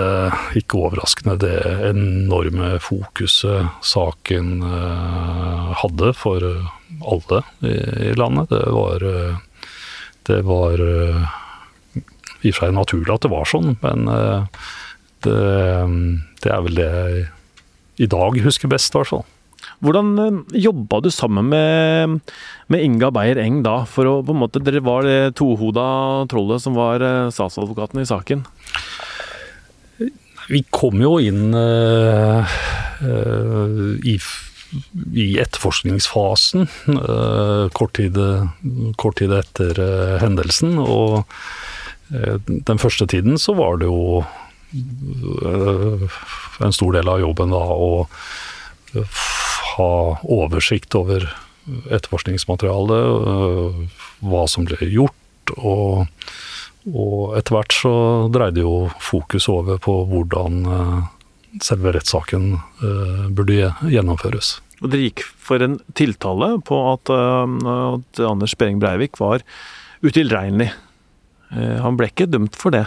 ikke 0.56 0.80
overraskende 0.80 1.36
det 1.42 1.58
enorme 1.90 2.78
fokuset 2.80 3.68
saken 3.84 4.64
hadde 5.82 6.14
for 6.16 6.48
alle 7.04 7.44
i, 7.60 8.14
landet. 8.16 8.48
Det 8.54 8.64
var, 8.72 9.08
det 10.30 10.40
var 10.48 10.86
i 12.44 12.52
og 12.52 12.58
for 12.58 12.68
seg 12.68 12.76
naturlig 12.76 13.14
at 13.14 13.24
det 13.24 13.32
var 13.32 13.48
sånn, 13.48 13.76
men 13.82 14.10
eh, 14.12 14.64
det, 15.24 15.38
det, 16.44 16.50
er 16.52 16.66
vel 16.66 16.76
det 16.80 16.90
jeg 16.90 17.24
i 18.04 18.10
dag 18.10 18.36
husker 18.44 18.70
best, 18.70 18.92
i 18.92 19.00
hvert 19.00 19.12
fall. 19.12 19.24
Hvordan 19.84 20.12
eh, 20.20 20.58
jobba 20.66 21.00
du 21.04 21.10
sammen 21.12 21.48
med, 21.52 22.20
med 22.72 22.84
Inga 22.84 23.10
Beyer-Eng 23.14 23.62
da, 23.66 23.82
for 23.88 24.10
å 24.10 24.14
på 24.24 24.34
en 24.34 24.42
måte 24.44 24.62
Dere 24.64 24.84
var 24.84 25.06
det 25.06 25.34
tohoda 25.40 25.86
trollet 26.30 26.62
som 26.64 26.76
var 26.78 27.04
eh, 27.04 27.32
statsadvokaten 27.34 28.02
i 28.02 28.08
saken? 28.08 28.44
Vi 30.50 30.60
kom 30.74 31.00
jo 31.00 31.16
inn 31.24 31.54
uh, 31.56 32.44
uh, 33.00 33.94
i, 34.04 34.18
i, 35.16 35.28
etterforskningsfasen 35.40 36.66
uh, 36.92 37.70
kort, 37.72 37.94
tid, 37.96 38.20
kort, 39.00 39.16
tid, 39.22 39.32
etter 39.32 39.80
hendelsen. 40.20 40.76
Og 40.84 41.24
den 42.14 42.80
første 42.80 43.06
tiden 43.10 43.38
så 43.40 43.54
var 43.58 43.80
det 43.80 43.90
jo 43.90 44.24
en 46.62 46.74
stor 46.74 46.96
del 46.96 47.10
av 47.10 47.22
jobben 47.22 47.54
da 47.54 47.62
å 47.62 48.06
ha 49.74 49.92
oversikt 50.22 50.94
over 50.98 51.26
etterforskningsmaterialet, 51.64 53.94
hva 54.22 54.42
som 54.50 54.66
ble 54.68 54.90
gjort. 54.90 55.54
Og, 55.56 56.06
og 56.90 57.38
etter 57.38 57.56
hvert 57.56 57.76
så 57.76 57.94
dreide 58.34 58.64
jo 58.64 58.74
fokus 59.02 59.48
over 59.52 59.80
på 59.82 59.96
hvordan 60.10 60.64
selve 61.62 61.94
rettssaken 61.94 62.54
burde 63.34 63.72
gjennomføres. 63.90 64.58
Og 64.82 64.90
Dere 64.92 65.08
gikk 65.08 65.24
for 65.24 65.62
en 65.64 65.78
tiltale 65.96 66.54
på 66.66 66.78
at, 66.92 67.10
at 67.10 68.24
Anders 68.26 68.56
Behring 68.58 68.80
Breivik 68.82 69.20
var 69.22 69.44
utilregnelig. 70.04 70.70
Han 71.54 71.98
ble 71.98 72.08
ikke 72.10 72.26
dømt 72.30 72.56
for 72.58 72.74
det. 72.74 72.84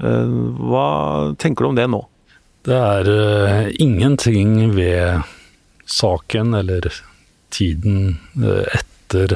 Hva 0.00 0.86
tenker 1.36 1.66
du 1.66 1.68
om 1.70 1.76
det 1.76 1.84
nå? 1.92 2.00
Det 2.64 2.76
er 2.76 3.08
uh, 3.08 3.66
ingenting 3.80 4.70
ved 4.72 5.20
saken 5.84 6.54
eller 6.56 6.88
tiden 7.52 8.14
etter 8.40 9.34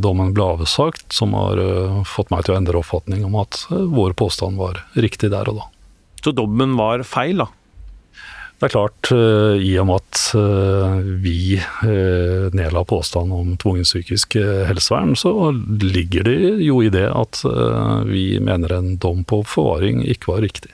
dommen 0.00 0.32
ble 0.36 0.46
avsagt 0.54 1.12
som 1.12 1.34
har 1.36 1.60
fått 2.08 2.30
meg 2.32 2.46
til 2.46 2.54
å 2.54 2.58
endre 2.60 2.80
oppfatning 2.80 3.24
om 3.26 3.36
at 3.40 3.64
vår 3.68 4.14
påstand 4.16 4.60
var 4.60 4.84
riktig 4.94 5.32
der 5.34 5.50
og 5.50 5.58
da. 5.60 5.66
Så 6.22 6.32
dommen 6.36 6.76
var 6.78 7.02
feil, 7.06 7.42
da? 7.42 7.48
Det 8.56 8.70
er 8.70 8.72
klart, 8.72 9.10
i 9.60 9.74
og 9.76 9.84
med 9.90 10.00
at 10.00 10.20
vi 11.20 11.58
nedla 12.56 12.84
påstand 12.88 13.34
om 13.36 13.50
tvungent 13.60 13.90
psykisk 13.90 14.38
helsevern, 14.40 15.12
så 15.12 15.52
ligger 15.84 16.24
det 16.24 16.38
jo 16.64 16.80
i 16.80 16.88
det 16.88 17.04
at 17.10 17.42
vi 18.08 18.38
mener 18.40 18.72
en 18.78 18.94
dom 19.02 19.26
på 19.28 19.42
forvaring 19.44 20.00
ikke 20.08 20.32
var 20.32 20.40
riktig. 20.46 20.72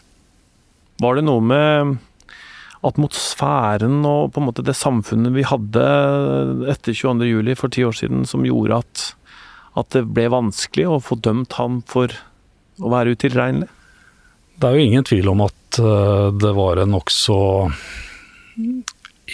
Var 1.02 1.18
det 1.18 1.26
noe 1.26 1.42
med 1.42 1.96
atmosfæren 2.86 4.00
og 4.06 4.32
på 4.34 4.42
en 4.42 4.48
måte 4.48 4.64
det 4.66 4.74
samfunnet 4.78 5.34
vi 5.34 5.44
hadde 5.46 5.82
etter 6.70 6.94
22.07. 6.94 7.54
for 7.58 7.74
ti 7.74 7.84
år 7.86 7.98
siden 7.98 8.24
som 8.26 8.46
gjorde 8.46 8.78
at, 8.82 9.04
at 9.78 9.90
det 9.94 10.06
ble 10.14 10.28
vanskelig 10.30 10.88
å 10.90 11.02
få 11.02 11.18
dømt 11.22 11.58
ham 11.58 11.82
for 11.90 12.14
å 12.82 12.94
være 12.94 13.14
utilregnelig? 13.14 13.70
Det 14.62 14.68
er 14.68 14.76
jo 14.78 14.86
ingen 14.86 15.02
tvil 15.02 15.26
om 15.32 15.40
at 15.42 15.78
uh, 15.82 16.30
det 16.38 16.52
var 16.54 16.78
en 16.78 16.92
nokså 16.94 17.36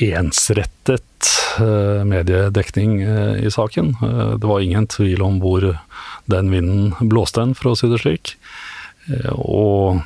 ensrettet 0.08 1.32
uh, 1.60 2.00
mediedekning 2.08 2.94
uh, 3.04 3.34
i 3.36 3.50
saken. 3.52 3.92
det 4.40 4.48
var 4.48 4.64
ingen 4.64 4.86
tvil 4.88 5.20
om 5.26 5.36
hvor 5.42 5.66
den 6.32 6.48
vinden 6.48 7.10
blåste 7.12 7.44
hen, 7.44 7.52
for 7.58 7.74
å 7.74 7.76
si 7.76 7.90
det 7.92 8.00
slik. 8.00 8.38
og 9.36 10.00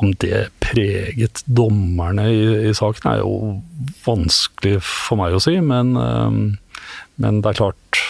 om 0.00 0.12
det 0.20 0.50
preget 0.60 1.42
dommerne 1.44 2.26
i, 2.28 2.44
i, 2.68 2.74
saken, 2.76 3.08
er 3.08 3.24
jo 3.24 3.56
vanskelig 4.04 4.82
for 4.84 5.20
meg 5.20 5.36
å 5.36 5.40
si. 5.44 5.58
Men, 5.64 5.92
men 7.20 7.40
det 7.44 7.50
er 7.50 7.58
klart 7.60 8.00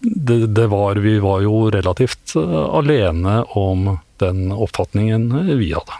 det, 0.00 0.46
det, 0.46 0.66
var 0.66 0.96
Vi 0.96 1.18
var 1.18 1.40
jo 1.40 1.70
relativt 1.70 2.36
eh, 2.36 2.64
alene 2.74 3.42
om 3.42 3.98
den 4.16 4.52
oppfatningen 4.52 5.30
vi 5.58 5.72
hadde. 5.72 5.98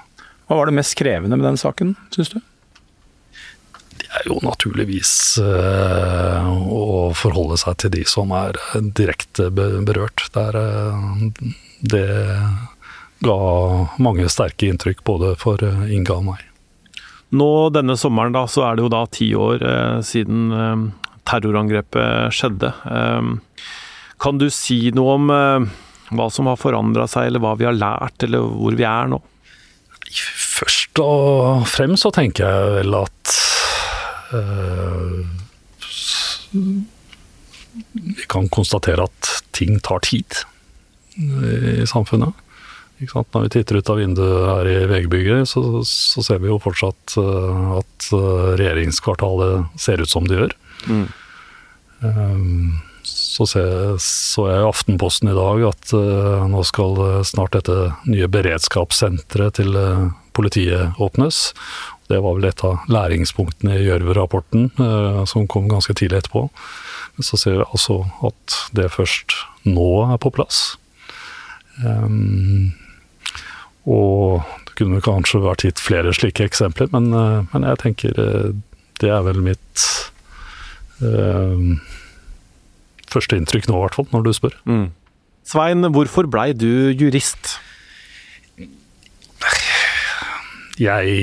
Hva 0.48 0.61
var 0.61 0.70
det 0.70 0.78
mest 0.78 0.94
krevende 0.98 1.37
med 1.37 1.46
den 1.46 1.58
saken, 1.61 1.94
syns 2.14 2.32
du? 2.32 2.40
Det 3.98 4.08
er 4.22 4.28
jo 4.30 4.38
naturligvis 4.40 5.11
uh, 5.44 6.46
å 6.72 7.11
forholde 7.14 7.58
seg 7.61 7.76
til 7.82 7.92
de 7.92 8.04
som 8.08 8.32
er 8.32 8.56
direkte 8.96 9.50
berørt. 9.52 10.24
Der, 10.32 10.56
det 11.92 12.06
ga 13.20 13.40
mange 14.00 14.30
sterke 14.32 14.70
inntrykk 14.72 15.04
både 15.04 15.34
for 15.38 15.61
Inga 15.61 16.16
og 16.16 16.24
meg. 16.30 16.46
Nå 17.37 17.50
denne 17.76 17.98
sommeren 18.00 18.32
da, 18.32 18.46
så 18.48 18.64
er 18.70 18.78
det 18.78 18.87
jo 18.87 18.94
da 18.96 19.02
ti 19.12 19.28
år 19.37 19.66
siden 20.08 20.48
terrorangrepet 21.28 22.32
skjedde. 22.32 22.72
Kan 24.18 24.38
du 24.40 24.48
si 24.50 24.90
noe 24.94 25.16
om 25.18 25.31
eh, 25.31 25.66
hva 26.16 26.28
som 26.33 26.48
har 26.50 26.59
forandra 26.61 27.07
seg, 27.11 27.28
eller 27.28 27.42
hva 27.44 27.54
vi 27.59 27.68
har 27.68 27.76
lært, 27.76 28.22
eller 28.26 28.46
hvor 28.46 28.76
vi 28.78 28.87
er 28.88 29.11
nå? 29.12 29.20
Først 30.59 30.98
og 31.02 31.66
fremst 31.68 32.07
så 32.07 32.11
tenker 32.14 32.48
jeg 32.48 32.70
vel 32.78 32.96
at 32.98 33.35
øh, 34.35 35.20
Vi 38.09 38.24
kan 38.33 38.48
konstatere 38.50 39.04
at 39.07 39.33
ting 39.54 39.78
tar 39.85 40.02
tid 40.07 40.40
i 41.18 41.87
samfunnet. 41.87 42.35
Når 42.98 43.44
vi 43.44 43.50
titter 43.52 43.78
ut 43.78 43.90
av 43.92 44.00
vinduet 44.00 44.48
her 44.48 44.70
i 44.70 44.76
VG-bygget, 44.90 45.50
så, 45.50 45.62
så, 45.87 46.22
ser 46.26 46.40
vi 46.42 46.50
jo 46.50 46.59
fortsatt 46.62 47.14
at 47.18 48.09
regjeringskvartalet 48.59 49.78
ser 49.78 50.02
ut 50.02 50.11
som 50.11 50.26
det 50.26 50.38
gjør. 50.38 50.54
Mm. 50.90 51.07
Um, 52.02 52.78
så 53.08 53.46
så 54.02 54.46
jeg 54.48 54.62
i 54.62 54.66
Aftenposten 54.66 55.30
i 55.30 55.36
dag 55.36 55.62
at 55.68 55.92
uh, 55.94 56.46
nå 56.50 56.62
skal 56.66 56.98
uh, 56.98 57.26
snart 57.26 57.54
dette 57.54 57.76
nye 58.08 58.28
beredskapssenteret 58.30 59.58
til 59.60 59.78
uh, 59.78 60.08
politiet 60.36 60.98
åpnes. 61.02 61.52
Det 62.08 62.20
var 62.24 62.38
vel 62.38 62.48
et 62.48 62.64
av 62.64 62.84
læringspunktene 62.88 63.76
i 63.76 63.84
Gjørv-rapporten, 63.84 64.70
som 65.28 65.48
kom 65.50 65.66
ganske 65.68 65.92
tidlig 65.92 66.22
etterpå. 66.22 66.46
Så 67.20 67.36
ser 67.36 67.58
vi 67.58 67.66
altså 67.66 67.98
at 68.24 68.54
det 68.72 68.86
først 68.94 69.34
nå 69.68 69.90
er 70.06 70.16
på 70.22 70.32
plass. 70.32 70.78
Um, 71.84 72.70
og 73.84 74.46
det 74.70 74.78
kunne 74.78 75.04
kanskje 75.04 75.42
vært 75.44 75.66
gitt 75.66 75.84
flere 75.84 76.14
slike 76.16 76.48
eksempler, 76.48 76.88
men, 76.94 77.12
men 77.52 77.68
jeg 77.68 77.82
tenker 77.82 78.16
det 79.02 79.12
er 79.12 79.22
vel 79.26 79.42
mitt 79.44 79.84
uh, 81.02 81.76
første 83.12 83.38
inntrykk 83.38 83.68
nå, 83.68 83.78
i 83.78 83.84
hvert 83.86 83.98
fall, 83.98 84.08
når 84.12 84.26
du 84.26 84.32
spør. 84.36 84.56
Mm. 84.68 84.86
Svein, 85.48 85.88
hvorfor 85.94 86.28
blei 86.28 86.52
du 86.56 86.92
jurist? 86.92 87.56
Jeg 90.78 91.14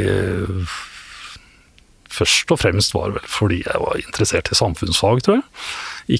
eh, 0.00 0.74
Først 2.14 2.52
og 2.54 2.60
fremst 2.62 2.94
var 2.94 3.10
det 3.10 3.18
vel 3.18 3.30
fordi 3.30 3.56
jeg 3.64 3.80
var 3.82 3.98
interessert 3.98 4.50
i 4.52 4.58
samfunnsfag, 4.58 5.22
tror 5.26 5.40
jeg. 5.40 5.46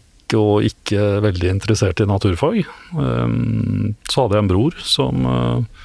Ikke, 0.01 0.41
og 0.41 0.67
ikke 0.67 1.05
veldig 1.23 1.53
interessert 1.53 2.03
i 2.03 2.09
naturfag. 2.11 2.65
Um, 2.99 3.93
så 4.11 4.25
hadde 4.25 4.35
jeg 4.35 4.43
en 4.43 4.51
bror 4.51 4.81
som 4.83 5.29
uh, 5.29 5.85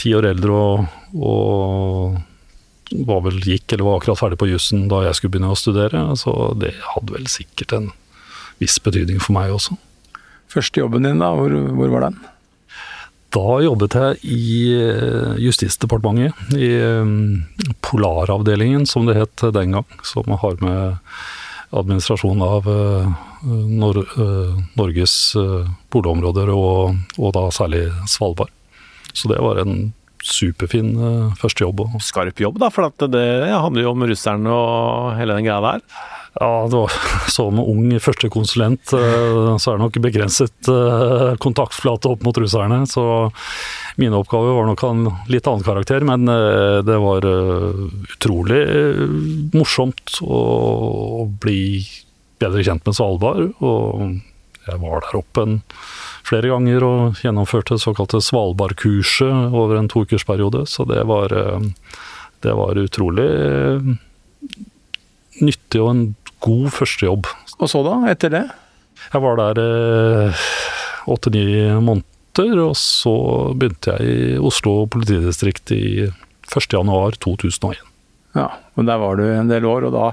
ti 0.00 0.10
år 0.18 0.26
eldre 0.32 0.58
og, 0.58 0.88
og 1.14 2.98
var 3.06 3.22
vel 3.28 3.38
gikk 3.44 3.76
eller 3.76 3.86
var 3.86 4.00
akkurat 4.00 4.22
ferdig 4.24 4.40
på 4.42 4.50
jussen 4.50 4.88
da 4.90 5.04
jeg 5.06 5.18
skulle 5.20 5.36
begynne 5.36 5.54
å 5.54 5.60
studere, 5.60 6.02
så 6.18 6.34
det 6.58 6.74
hadde 6.96 7.14
vel 7.14 7.30
sikkert 7.30 7.76
en 7.78 7.90
viss 8.62 8.78
betydning 8.82 9.22
for 9.22 9.36
meg 9.36 9.54
også. 9.54 9.76
Første 10.48 10.80
jobben 10.80 11.04
din, 11.04 11.20
da, 11.20 11.32
hvor, 11.36 11.52
hvor 11.76 11.92
var 11.92 12.08
den? 12.08 12.18
Da 13.34 13.58
jobbet 13.60 13.92
jeg 13.92 14.20
i 14.24 14.52
eh, 14.72 15.34
Justisdepartementet, 15.44 16.54
i 16.56 16.70
eh, 16.80 17.10
Polaravdelingen 17.84 18.86
som 18.88 19.04
det 19.08 19.18
het 19.18 19.44
den 19.52 19.76
gang. 19.76 19.98
Som 20.06 20.32
har 20.32 20.56
med 20.64 20.96
administrasjon 21.76 22.40
av 22.44 22.68
eh, 22.72 23.24
Nor 23.44 24.00
Norges 24.74 25.12
polområder, 25.94 26.48
og, 26.50 26.96
og, 27.20 27.28
da 27.36 27.44
særlig 27.54 27.84
Svalbard. 28.10 28.50
Så 29.12 29.30
det 29.30 29.38
var 29.44 29.60
en 29.62 29.92
superfin 30.26 30.96
første 31.38 31.62
jobb. 31.62 31.84
Skarp 32.02 32.40
jobb, 32.42 32.58
da, 32.58 32.72
for 32.74 32.90
det 33.12 33.52
handler 33.52 33.84
jo 33.84 33.92
om 33.92 34.08
russerne 34.10 34.50
og 34.50 35.12
hele 35.20 35.36
den 35.38 35.46
greia 35.46 35.60
der? 35.62 35.84
Ja, 36.32 36.68
det 36.70 36.76
var, 36.76 36.92
Som 37.30 37.60
ung 37.60 37.90
førstekonsulent 38.00 38.92
eh, 38.92 39.56
så 39.58 39.72
er 39.72 39.78
det 39.78 39.84
nok 39.84 39.98
begrenset 40.04 40.70
eh, 40.70 41.34
kontaktflate 41.42 42.12
opp 42.12 42.24
mot 42.26 42.38
russerne. 42.38 42.82
Så 42.90 43.04
mine 44.00 44.18
oppgaver 44.18 44.56
var 44.58 44.68
nok 44.68 44.84
av 44.84 44.94
en 44.94 45.12
litt 45.32 45.48
annen 45.48 45.66
karakter, 45.66 46.04
men 46.06 46.28
eh, 46.30 46.80
det 46.86 46.98
var 47.02 47.26
utrolig 47.28 48.62
morsomt 49.56 50.20
å 50.22 51.26
bli 51.40 51.62
bedre 52.38 52.62
kjent 52.66 52.86
med 52.86 52.98
Svalbard. 52.98 53.48
Og 53.58 54.20
jeg 54.68 54.82
var 54.84 55.02
der 55.06 55.18
oppe 55.18 55.46
en, 55.46 55.60
flere 56.28 56.50
ganger 56.52 56.84
og 56.84 57.22
gjennomførte 57.24 57.78
såkalte 57.80 58.20
Svalbardkurset 58.20 59.54
over 59.56 59.78
en 59.78 59.88
to 59.88 60.04
ukers 60.04 60.26
så 60.68 60.84
det 60.84 61.00
var, 61.08 61.32
det 62.44 62.52
var 62.52 62.76
utrolig 62.76 63.30
nyttig 65.44 65.82
og 65.82 65.90
en 65.92 66.04
god 66.44 66.70
førstejobb. 66.76 67.28
Og 67.58 67.70
så, 67.70 67.82
da? 67.86 67.96
Etter 68.12 68.34
det? 68.34 68.44
Jeg 69.08 69.24
var 69.24 69.38
der 69.40 69.60
eh, 69.62 70.46
åtte-ni 71.10 71.44
eh, 71.64 71.80
måneder, 71.80 72.62
og 72.62 72.76
så 72.78 73.14
begynte 73.58 73.96
jeg 73.96 74.14
i 74.14 74.38
Oslo 74.38 74.84
politidistrikt 74.90 75.72
i 75.74 76.06
1.1.2001. 76.48 77.82
Ja, 78.36 78.48
og 78.76 78.86
der 78.86 79.00
var 79.00 79.18
du 79.18 79.24
en 79.26 79.50
del 79.50 79.66
år, 79.66 79.88
og 79.88 79.96
da 79.96 80.10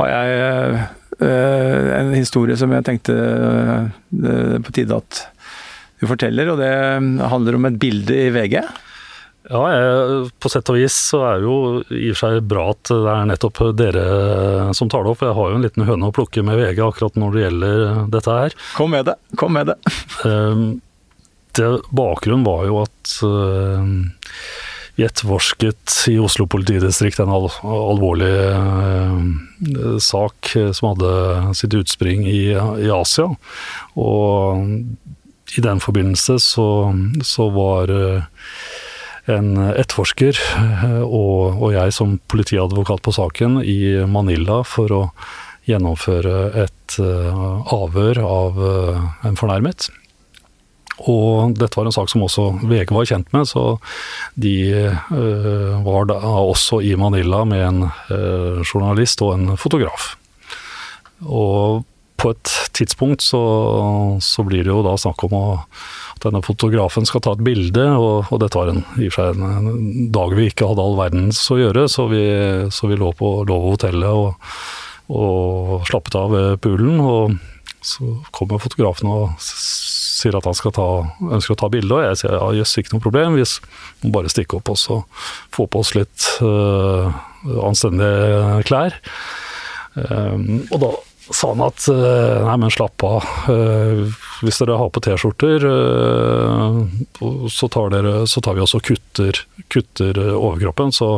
har 0.00 0.10
jeg 0.12 0.80
eh, 1.24 1.92
en 2.00 2.12
historie 2.16 2.58
som 2.58 2.74
jeg 2.74 2.84
tenkte 2.86 3.14
eh, 3.16 4.58
på 4.60 4.74
tide 4.76 4.98
at 4.98 5.22
du 5.96 6.04
forteller, 6.10 6.50
og 6.52 6.60
det 6.60 6.72
handler 7.32 7.56
om 7.56 7.70
et 7.70 7.78
bilde 7.80 8.18
i 8.26 8.32
VG. 8.34 8.58
Ja, 9.46 9.60
jeg, 9.70 10.30
på 10.42 10.50
sett 10.50 10.70
og 10.72 10.78
vis 10.78 10.94
så 11.12 11.20
er 11.28 11.38
det 11.38 11.46
jo 11.46 11.56
i 11.94 12.08
og 12.10 12.16
for 12.16 12.22
seg 12.24 12.48
bra 12.50 12.64
at 12.72 12.90
det 12.90 13.12
er 13.12 13.28
nettopp 13.30 13.60
dere 13.78 14.06
som 14.74 14.90
tar 14.90 15.06
det 15.06 15.12
opp. 15.12 15.22
Jeg 15.22 15.36
har 15.38 15.52
jo 15.52 15.58
en 15.58 15.66
liten 15.66 15.86
høne 15.86 16.10
å 16.10 16.14
plukke 16.14 16.42
med 16.46 16.58
VG 16.58 16.82
akkurat 16.82 17.20
når 17.20 17.36
det 17.36 17.44
gjelder 17.44 17.84
dette 18.16 18.38
her. 18.40 18.56
Kom 18.74 18.94
med 18.96 19.06
det, 19.06 19.14
kom 19.38 19.54
med 19.54 19.70
det. 19.70 19.76
Ehm, 20.26 20.64
det 21.56 21.68
bakgrunnen 21.94 22.46
var 22.46 22.66
jo 22.66 22.80
at 22.82 23.14
vi 24.96 25.04
etterforsket 25.04 25.94
i 26.08 26.16
Oslo 26.18 26.46
politidistrikt 26.48 27.20
en 27.20 27.32
al 27.32 27.50
alvorlig 27.68 28.32
uh, 28.48 29.98
sak 30.00 30.54
som 30.72 30.94
hadde 30.94 31.10
sitt 31.58 31.76
utspring 31.76 32.24
i, 32.28 32.48
i 32.56 32.88
Asia. 32.92 33.28
Og 34.00 34.64
i 35.56 35.64
den 35.64 35.84
forbindelse 35.84 36.38
så, 36.42 36.68
så 37.20 37.48
var 37.52 37.92
uh, 37.92 38.24
en 39.32 39.56
etterforsker 39.72 40.38
eh, 40.38 41.02
og, 41.02 41.58
og, 41.58 41.68
jeg 41.74 41.94
som 41.94 42.16
politiadvokat 42.30 43.02
på 43.02 43.14
saken 43.16 43.60
i 43.64 44.06
Manila 44.10 44.62
for 44.66 44.94
å 44.94 45.02
gjennomføre 45.66 46.34
et 46.62 46.98
uh, 47.02 47.62
avhør 47.74 48.20
av 48.22 48.58
uh, 48.60 49.00
en 49.26 49.38
fornærmet. 49.38 49.88
Og 51.10 51.56
dette 51.58 51.74
var 51.74 51.88
en 51.88 51.96
sak 51.96 52.12
som 52.12 52.22
også 52.22 52.44
VG 52.70 52.92
var 52.94 53.08
kjent 53.10 53.34
med, 53.34 53.48
så 53.50 53.64
de 54.38 54.54
uh, 55.10 55.74
var 55.82 56.06
da 56.12 56.20
også 56.22 56.78
i 56.86 56.94
Manila 56.94 57.42
med 57.50 57.64
en 57.66 57.82
journalist 58.62 59.26
og 59.26 59.34
en 59.34 59.58
fotograf. 59.58 60.12
Og 61.26 61.82
på 62.16 62.32
et 62.32 62.52
tidspunkt 62.76 63.24
så, 63.24 63.42
så, 64.22 64.44
blir 64.46 64.64
det 64.64 64.72
jo 64.72 64.84
da 64.86 64.94
snakk 65.00 65.26
om 65.26 65.34
å, 65.36 65.46
denne 66.24 66.42
fotografen 66.44 67.06
skal 67.08 67.22
ta 67.24 67.34
et 67.36 67.44
bilde, 67.44 67.84
og, 67.96 68.30
og 68.32 68.40
dette 68.42 68.58
var 68.58 68.72
en, 68.72 68.82
i 68.96 69.08
og 69.08 69.14
for 69.14 69.22
seg 69.22 69.36
en, 69.36 69.74
en, 69.74 70.08
dag 70.14 70.36
vi 70.38 70.48
ikke 70.50 70.70
hadde 70.70 70.84
all 70.84 70.96
verdens 70.98 71.42
å 71.52 71.58
gjøre, 71.60 71.86
så 71.92 72.06
vi, 72.12 72.22
så 72.72 72.90
vi 72.90 72.98
lå 73.00 73.12
på 73.18 73.32
lå 73.48 73.58
hotellet 73.66 74.08
og, 74.08 74.56
og 75.12 75.86
slappet 75.88 76.18
av 76.18 76.32
ved 76.32 76.62
poolen. 76.64 77.02
Og 77.04 77.36
så 77.86 78.16
kommer 78.34 78.62
fotografen 78.62 79.10
og 79.12 79.36
sier 79.40 80.36
at 80.38 80.46
han 80.48 80.56
ta, 80.74 80.86
ønsker 81.36 81.54
å 81.54 81.60
ta 81.60 81.70
bilde, 81.72 81.92
og 81.94 82.06
jeg 82.06 82.20
sier 82.22 82.36
ja, 82.38 82.46
jøss, 82.60 82.76
ikke 82.80 82.96
noe 82.96 83.04
problem, 83.04 83.36
vi 83.36 83.44
må 84.06 84.14
bare 84.16 84.32
stikke 84.32 84.58
opp 84.58 84.72
oss 84.72 84.88
og 84.94 85.04
få 85.54 85.68
på 85.70 85.82
oss 85.84 85.92
litt 85.98 86.30
øh, 86.42 87.12
anstendige 87.62 88.64
klær. 88.66 88.96
Um, 89.96 90.66
og 90.70 90.80
da 90.82 90.90
sa 91.30 91.50
han 91.50 91.62
at 91.66 91.88
uh, 91.90 92.44
nei, 92.46 92.56
men 92.62 92.72
slapp 92.72 93.02
av. 93.06 93.24
Uh, 93.50 94.06
hvis 94.44 94.60
dere 94.60 94.78
har 94.78 94.92
på 94.94 95.02
T-skjorter, 95.02 95.66
uh, 95.66 96.78
så, 97.50 97.68
så, 97.68 98.40
tar 98.44 98.54
vi 98.54 98.62
også 98.62 98.82
kutter, 98.84 99.42
kutter 99.72 100.20
overkroppen. 100.36 100.94
Så 100.94 101.10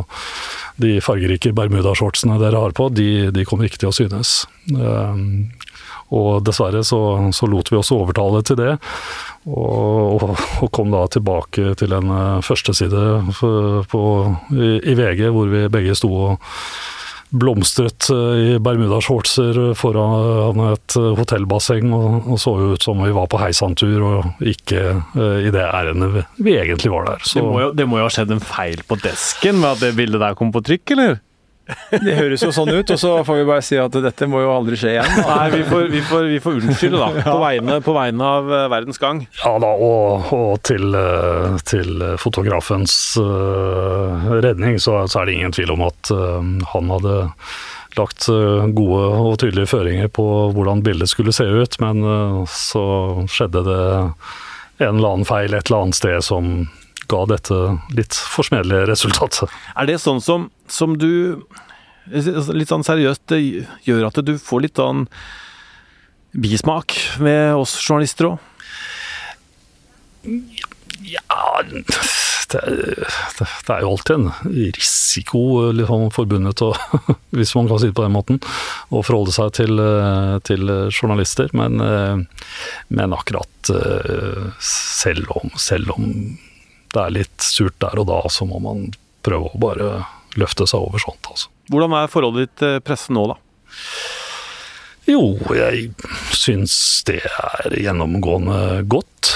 de 0.80 0.98
fargerike 1.04 1.52
bermudashortsene 1.56 2.40
dere 2.40 2.64
har 2.64 2.76
på, 2.76 2.88
de, 2.94 3.28
de, 3.34 3.46
kommer 3.48 3.68
ikke 3.68 3.82
til 3.82 3.92
å 3.92 3.96
synes. 3.96 4.36
Og 6.09 6.28
dessverre 6.40 6.80
så, 6.86 7.00
så, 7.36 7.48
lot 7.50 7.68
vi 7.68 7.76
oss 7.76 7.92
overtale 7.92 8.40
til 8.46 8.56
det, 8.56 8.78
og, 9.48 10.22
og, 10.22 10.38
og 10.64 10.70
kom 10.72 10.94
da 10.94 11.02
tilbake 11.12 11.74
til 11.80 11.92
en 11.98 12.14
førsteside 12.44 13.02
på, 13.90 14.04
i, 14.56 14.70
i 14.88 14.96
VG 14.96 15.26
hvor 15.34 15.52
vi 15.52 15.66
begge 15.72 15.98
sto 15.98 16.09
og 16.30 16.48
blomstret 17.30 18.08
eh, 18.10 18.40
i 18.40 18.58
bermudashortser 18.62 19.60
foran 19.78 20.62
et 20.72 20.96
eh, 20.96 21.08
hotellbasseng 21.18 21.92
og, 21.92 22.28
og 22.32 22.40
så 22.40 22.54
ut 22.74 22.84
som 22.84 23.02
vi 23.04 23.12
var 23.14 23.28
på 23.30 23.40
heisantur 23.42 24.04
og 24.06 24.44
ikke 24.44 24.82
uh, 25.14 25.38
i 25.44 25.52
det 25.52 25.64
ærendet 25.64 26.24
vi 26.38 26.56
egentlig 26.56 26.92
var 26.92 27.08
der. 27.10 27.24
Det 27.24 27.44
må, 27.44 27.58
jo, 27.62 27.70
det, 27.76 27.88
må 27.88 28.00
jo, 28.00 28.08
ha 28.08 28.12
skjedd 28.12 28.34
en 28.34 28.44
feil 28.44 28.82
på 28.88 28.98
desken 29.02 29.60
med 29.60 29.76
at 29.76 29.84
det 29.84 29.96
bildet 29.98 30.22
der 30.22 30.36
kom 30.38 30.52
på 30.54 30.64
trykk, 30.64 30.94
eller? 30.96 31.18
Det 31.90 32.14
høres 32.16 32.42
jo 32.44 32.50
sånn 32.54 32.70
ut, 32.72 32.90
og 32.94 33.00
så 33.00 33.12
får 33.26 33.40
vi 33.40 33.46
bare 33.48 33.64
si 33.64 33.78
at 33.80 33.96
dette 34.04 34.28
må 34.30 34.40
jo 34.42 34.52
aldri 34.54 34.78
skje 34.80 34.94
igjen. 34.94 35.14
Nei, 35.28 35.46
vi 35.52 35.62
får, 35.68 35.88
vi 35.92 36.02
får, 36.04 36.28
vi 36.32 36.40
får 36.44 36.60
unnskylde, 36.62 37.00
da. 37.00 37.24
På 37.28 37.38
vegne, 37.42 37.78
på 37.84 37.94
vegne, 37.96 38.28
av 38.38 38.50
uh, 38.52 38.60
verdens 38.72 39.00
gang. 39.02 39.22
Ja 39.42 39.54
da, 39.62 39.72
og, 39.72 40.32
og 40.34 40.52
til, 40.68 40.94
uh, 40.96 41.58
til, 41.68 42.04
fotografens 42.20 42.94
uh, 43.20 44.28
redning 44.40 44.78
så, 44.80 45.02
så, 45.06 45.22
er 45.22 45.28
det 45.28 45.38
ingen 45.38 45.54
tvil 45.54 45.74
om 45.74 45.84
at 45.88 46.10
han 46.72 46.90
hadde 46.92 47.16
lagt 47.98 48.28
gode 48.76 48.98
og 49.18 49.38
tydelige 49.42 49.70
føringer 49.70 50.10
på 50.14 50.24
hvordan 50.54 50.84
bildet 50.86 51.10
skulle 51.10 51.34
se 51.34 51.44
ut, 51.44 51.78
men 51.82 52.04
så 52.52 52.84
skjedde 53.30 53.64
det 53.66 53.80
en 54.78 55.00
eller 55.00 55.16
annen 55.16 55.26
feil 55.26 55.54
et 55.56 55.66
eller 55.66 55.88
annet 55.88 55.98
sted 55.98 56.22
som 56.24 56.68
ga 57.09 57.24
dette 57.30 57.59
litt 57.96 58.16
forsmedelige 58.36 58.88
resultatet. 58.92 59.52
Er 59.76 59.88
det 59.88 59.98
sånn 60.02 60.22
som, 60.24 60.50
som 60.70 60.98
du 60.98 61.42
Litt 62.09 62.70
sånn 62.70 62.86
seriøst 62.86 63.26
det 63.28 63.66
gjør 63.84 64.06
at 64.06 64.16
du 64.24 64.30
får 64.40 64.62
litt 64.64 64.78
sånn 64.80 65.02
bismak 66.32 66.94
med 67.20 67.52
oss 67.52 67.74
journalister 67.82 68.30
òg? 68.30 68.38
Ja 71.04 71.61
det, 71.68 71.82
det, 72.48 73.46
det, 73.66 73.74
er 73.74 73.84
jo 73.84 73.92
alltid 73.92 74.14
en 74.16 74.30
risiko 74.72 75.42
liksom, 75.76 76.09
forbundet, 76.16 76.64
og, 76.64 76.80
hvis 77.36 77.52
man 77.59 77.68
kan 77.68 77.82
si 77.82 77.90
det 77.90 77.96
på 77.98 78.06
den 78.06 78.16
måten, 78.16 78.40
å 78.88 79.04
forholde 79.04 79.36
seg 79.36 79.52
til, 79.61 79.84
til 80.48 80.72
journalister. 80.88 81.52
Men, 81.52 81.76
men 82.88 83.16
akkurat 83.16 83.72
selv 84.64 85.36
om, 85.36 85.52
selv 85.61 85.92
om 85.98 86.09
det 86.95 87.03
er 87.03 87.14
litt 87.14 87.45
surt 87.45 87.76
der 87.82 88.01
og 88.01 88.09
da, 88.11 88.22
så 88.32 88.47
må 88.49 88.61
man 88.64 88.89
prøve 89.26 89.51
å 89.51 89.61
bare 89.61 89.91
løfte 90.39 90.66
seg 90.68 90.86
over 90.86 91.03
sånt. 91.03 91.28
Altså. 91.30 91.51
Hvordan 91.68 91.97
er 91.99 92.11
forholdet 92.12 92.47
ditt 92.47 92.57
til 92.62 92.80
pressen 92.84 93.18
nå, 93.18 93.26
da? 93.32 93.39
Jo, 95.09 95.22
jeg 95.57 95.89
syns 96.36 96.74
det 97.09 97.22
er 97.24 97.76
gjennomgående 97.80 98.82
godt. 98.93 99.34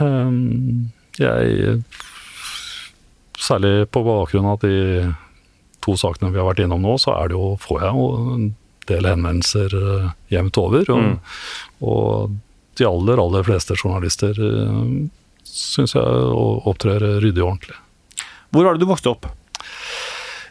Ehm, 0.00 0.92
jeg 1.20 1.82
Særlig 3.40 3.86
på 3.88 4.02
bakgrunn 4.04 4.50
av 4.50 4.58
de 4.60 5.08
to 5.80 5.94
sakene 5.96 6.28
vi 6.28 6.36
har 6.36 6.44
vært 6.44 6.60
innom 6.60 6.82
nå, 6.84 6.98
så 7.00 7.14
er 7.16 7.30
det 7.30 7.38
jo, 7.38 7.54
får 7.56 7.78
jeg 7.80 7.94
jo 7.96 8.08
en 8.34 8.42
del 8.90 9.08
henvendelser 9.08 9.76
eh, 9.78 10.10
jevnt 10.34 10.60
over. 10.60 10.90
Og, 10.92 11.06
mm. 11.06 11.14
og 11.88 12.34
de 12.76 12.84
aller, 12.84 13.22
aller 13.22 13.46
fleste 13.46 13.78
journalister 13.78 14.36
eh, 14.44 14.92
syns 15.50 15.96
jeg 15.96 16.30
opptrer 16.70 17.02
ryddig 17.22 17.42
og 17.42 17.54
ordentlig. 17.54 17.76
Hvor 18.50 18.66
var 18.66 18.76
det 18.76 18.82
du 18.82 18.90
vokste 18.90 19.12
opp? 19.12 19.28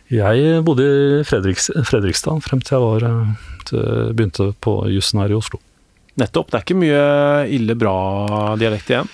Jeg 0.09 0.61
bodde 0.65 0.85
i 0.85 1.23
Fredriks, 1.27 1.69
Fredrikstad 1.85 2.41
frem 2.41 2.61
til 2.65 2.79
jeg 2.79 2.85
var, 2.85 3.03
begynte 4.17 4.51
på 4.63 4.79
jussen 4.89 5.21
her 5.21 5.33
i 5.33 5.37
Oslo. 5.37 5.59
Nettopp. 6.19 6.49
Det 6.49 6.57
er 6.57 6.65
ikke 6.65 6.79
mye 6.81 7.03
ille 7.55 7.75
bra 7.79 7.97
dialekt 8.59 8.89
igjen? 8.91 9.11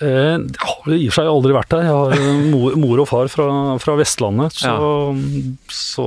Eh, 0.00 0.36
det 0.42 0.60
har 0.60 0.92
i 0.92 1.06
og 1.06 1.14
for 1.14 1.20
seg 1.20 1.30
aldri 1.30 1.56
vært 1.56 1.72
der. 1.72 1.86
Jeg 1.86 1.96
har 1.96 2.48
mor, 2.50 2.76
mor 2.80 3.02
og 3.04 3.08
far 3.10 3.30
fra, 3.32 3.48
fra 3.82 3.96
Vestlandet, 4.00 4.58
så, 4.58 4.72
ja. 4.72 5.52
så, 5.72 6.06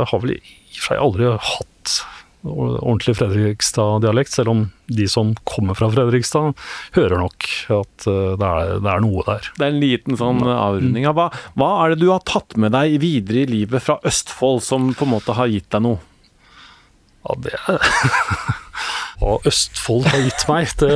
jeg 0.00 0.08
har 0.10 0.22
vel 0.24 0.36
i 0.36 0.40
og 0.40 0.80
for 0.80 0.88
seg 0.90 1.04
aldri 1.04 1.30
hatt 1.50 1.96
ordentlig 2.44 3.16
Fredrikstad-dialekt, 3.18 4.32
selv 4.34 4.52
om 4.52 4.64
de 4.92 5.06
som 5.08 5.32
kommer 5.48 5.76
fra 5.78 5.88
Fredrikstad, 5.92 6.52
hører 6.96 7.22
nok 7.22 7.48
at 7.72 8.08
eh, 8.10 8.34
det 8.40 8.50
er, 8.50 8.74
det 8.84 8.90
er 8.92 9.04
noe 9.04 9.24
der. 9.28 9.48
Det 9.56 9.66
er 9.66 9.72
en 9.72 9.82
liten 9.82 10.18
sånn 10.20 10.42
avrunding. 10.44 11.08
Hva, 11.16 11.30
hva 11.58 11.70
er 11.84 11.94
det 11.94 12.02
du 12.04 12.10
har 12.12 12.24
tatt 12.28 12.58
med 12.60 12.74
deg 12.76 12.98
videre 13.02 13.44
i 13.44 13.52
livet 13.54 13.84
fra 13.84 13.98
Østfold 14.06 14.62
som 14.66 14.92
på 14.96 15.08
en 15.08 15.14
måte 15.16 15.36
har 15.38 15.50
gitt 15.52 15.70
deg 15.72 15.86
noe? 15.86 16.02
Ja, 17.24 17.38
det 17.40 17.56
er 17.56 17.80
hva 19.20 19.36
Østfold 19.46 20.08
har 20.10 20.22
gitt 20.24 20.44
meg, 20.50 20.70
det, 20.80 20.90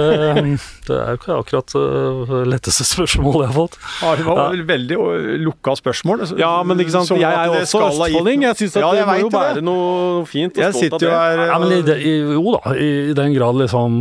det 0.88 0.96
er 0.96 1.12
jo 1.14 1.18
ikke 1.20 1.36
akkurat 1.36 1.74
det 1.74 1.82
uh, 2.28 2.32
letteste 2.48 2.86
spørsmålet 2.88 3.44
jeg 3.44 3.50
har 3.52 3.56
fått. 3.56 3.78
Ja, 4.02 4.14
det 4.18 4.26
var 4.26 4.40
ja. 4.42 4.64
veldig 4.72 4.98
lukka 5.44 5.76
spørsmål. 5.78 6.24
Ja, 6.40 6.52
men 6.66 6.82
ikke 6.82 6.96
sant, 6.96 7.12
jeg 7.14 7.28
er 7.28 7.52
jo 7.52 7.60
også 7.62 7.84
østfolding. 7.90 8.46
Jeg 8.48 8.60
syns 8.62 8.78
ja, 8.80 8.90
det 8.98 9.06
må 9.08 9.18
jo 9.22 9.32
være 9.34 9.64
noe 9.64 10.24
fint 10.28 10.58
jeg 10.58 10.74
sitter 10.76 10.98
jo 10.98 11.12
det. 11.12 11.14
Her, 11.14 11.44
ja, 11.52 11.60
men 11.62 11.76
i, 11.76 11.82
det, 11.86 11.98
jo 12.34 12.56
da, 12.56 12.74
i 12.74 12.90
den 13.18 13.36
grad 13.36 13.60
liksom 13.62 14.00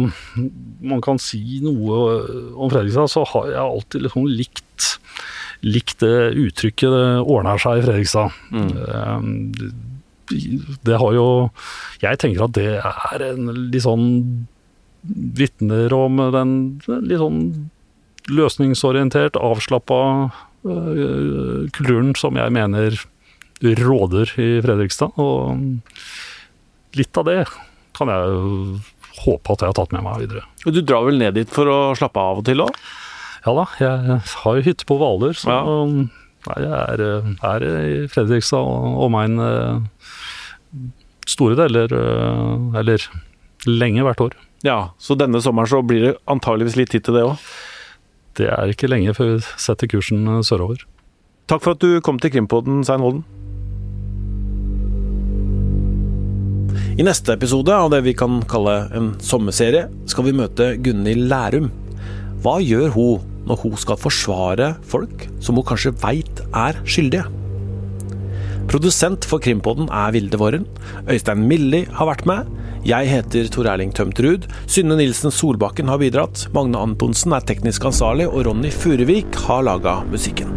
man 0.88 1.02
kan 1.04 1.20
si 1.22 1.60
noe 1.64 2.02
om 2.54 2.70
Fredrikstad, 2.72 3.10
så 3.12 3.26
har 3.34 3.52
jeg 3.54 3.64
alltid 3.64 4.08
liksom 4.08 4.28
likt 4.30 4.94
likt 5.66 6.04
det 6.04 6.38
uttrykket 6.38 6.92
'det 6.94 7.06
ordner 7.26 7.58
seg 7.58 7.80
i 7.80 7.86
Fredrikstad'. 7.86 8.34
Mm. 8.54 9.72
Det 10.28 11.00
har 11.00 11.14
jo 11.16 11.28
Jeg 12.02 12.20
tenker 12.20 12.48
at 12.48 12.56
det 12.58 12.82
er 12.84 13.24
en 13.30 13.52
litt 13.72 13.86
sånn 13.86 14.08
Vitner 15.08 15.94
om 15.96 16.20
den 16.34 16.54
litt 16.86 17.22
sånn 17.22 17.42
løsningsorientert, 18.28 19.38
avslappa 19.40 20.00
uh, 20.68 21.70
kulturen 21.72 22.12
som 22.20 22.36
jeg 22.36 22.52
mener 22.52 22.98
råder 23.62 24.34
i 24.36 24.50
Fredrikstad. 24.66 25.16
Og 25.16 25.56
litt 26.98 27.20
av 27.22 27.30
det 27.30 27.40
kan 27.98 28.12
jeg 28.12 28.38
håpe 29.24 29.54
at 29.54 29.64
jeg 29.64 29.72
har 29.72 29.78
tatt 29.80 29.96
med 29.96 30.06
meg 30.06 30.26
videre. 30.26 30.46
Og 30.66 30.76
Du 30.76 30.82
drar 30.82 31.08
vel 31.08 31.20
ned 31.22 31.38
dit 31.40 31.50
for 31.50 31.70
å 31.72 31.80
slappe 31.98 32.20
av 32.22 32.36
av 32.36 32.44
og 32.44 32.50
til 32.50 32.64
òg? 32.66 32.80
Ja 33.48 33.54
da, 33.56 33.66
jeg 33.80 34.22
har 34.44 34.58
jo 34.58 34.66
hytte 34.66 34.88
på 34.88 34.98
Hvaler, 35.00 35.38
så 35.38 35.54
ja. 35.54 35.62
Nei, 36.48 36.58
jeg 36.64 36.74
er, 36.74 37.02
er, 37.48 37.64
i 37.68 37.96
Fredrikstad 38.12 38.64
og 38.64 39.02
omegn 39.08 39.40
store 41.28 41.58
deler, 41.60 41.92
eh, 41.94 42.80
eller 42.80 43.08
lenge 43.68 44.06
hvert 44.06 44.22
år. 44.28 44.38
Ja, 44.66 44.94
så 44.98 45.18
denne 45.20 45.42
sommeren 45.44 45.70
så 45.70 45.84
blir 45.86 46.06
det 46.06 46.18
antageligvis 46.30 46.78
litt 46.80 46.94
tid 46.94 47.06
til 47.08 47.18
det 47.18 47.26
òg? 47.28 47.42
Det 48.38 48.50
er 48.54 48.70
ikke 48.70 48.90
lenge 48.90 49.16
før 49.18 49.36
vi 49.36 49.42
setter 49.60 49.90
kursen 49.92 50.28
eh, 50.28 50.44
sørover. 50.46 50.84
Takk 51.48 51.64
for 51.64 51.78
at 51.78 51.84
du 51.84 52.02
kom 52.04 52.20
til 52.20 52.34
Krimpodden, 52.34 52.84
Svein 52.84 53.04
Holden. 53.04 53.24
I 56.98 57.06
neste 57.06 57.36
episode 57.38 57.70
av 57.70 57.92
det 57.94 58.02
vi 58.08 58.16
kan 58.18 58.40
kalle 58.50 58.88
en 58.98 59.12
sommerserie, 59.22 59.86
skal 60.10 60.26
vi 60.26 60.34
møte 60.34 60.72
Gunhild 60.82 61.28
Lærum. 61.30 61.70
Hva 62.42 62.58
gjør 62.64 62.90
hun 62.96 63.36
når 63.48 63.62
hun 63.62 63.76
skal 63.80 64.00
forsvare 64.02 64.72
folk 64.90 65.28
som 65.40 65.60
hun 65.60 65.68
kanskje 65.68 65.94
veit 66.02 66.42
er 66.58 66.82
skyldige? 66.90 67.30
Produsent 68.68 69.24
for 69.24 69.40
Krimpodden 69.40 69.88
er 69.96 70.12
Vilde 70.12 70.40
Våren. 70.42 70.66
Øystein 71.08 71.46
Milli 71.48 71.86
har 71.88 72.10
vært 72.10 72.26
med. 72.28 72.52
Jeg 72.88 73.08
heter 73.08 73.48
Tor 73.52 73.70
Erling 73.72 73.94
Tømtrud. 73.96 74.50
Synne 74.68 75.00
Nilsen 75.00 75.32
Solbakken 75.32 75.88
har 75.88 76.02
bidratt. 76.04 76.50
Magne 76.56 76.84
Antonsen 76.84 77.36
er 77.36 77.48
teknisk 77.48 77.88
ansvarlig, 77.88 78.28
og 78.28 78.44
Ronny 78.50 78.74
Furuvik 78.76 79.40
har 79.48 79.64
laga 79.68 80.02
musikken. 80.12 80.57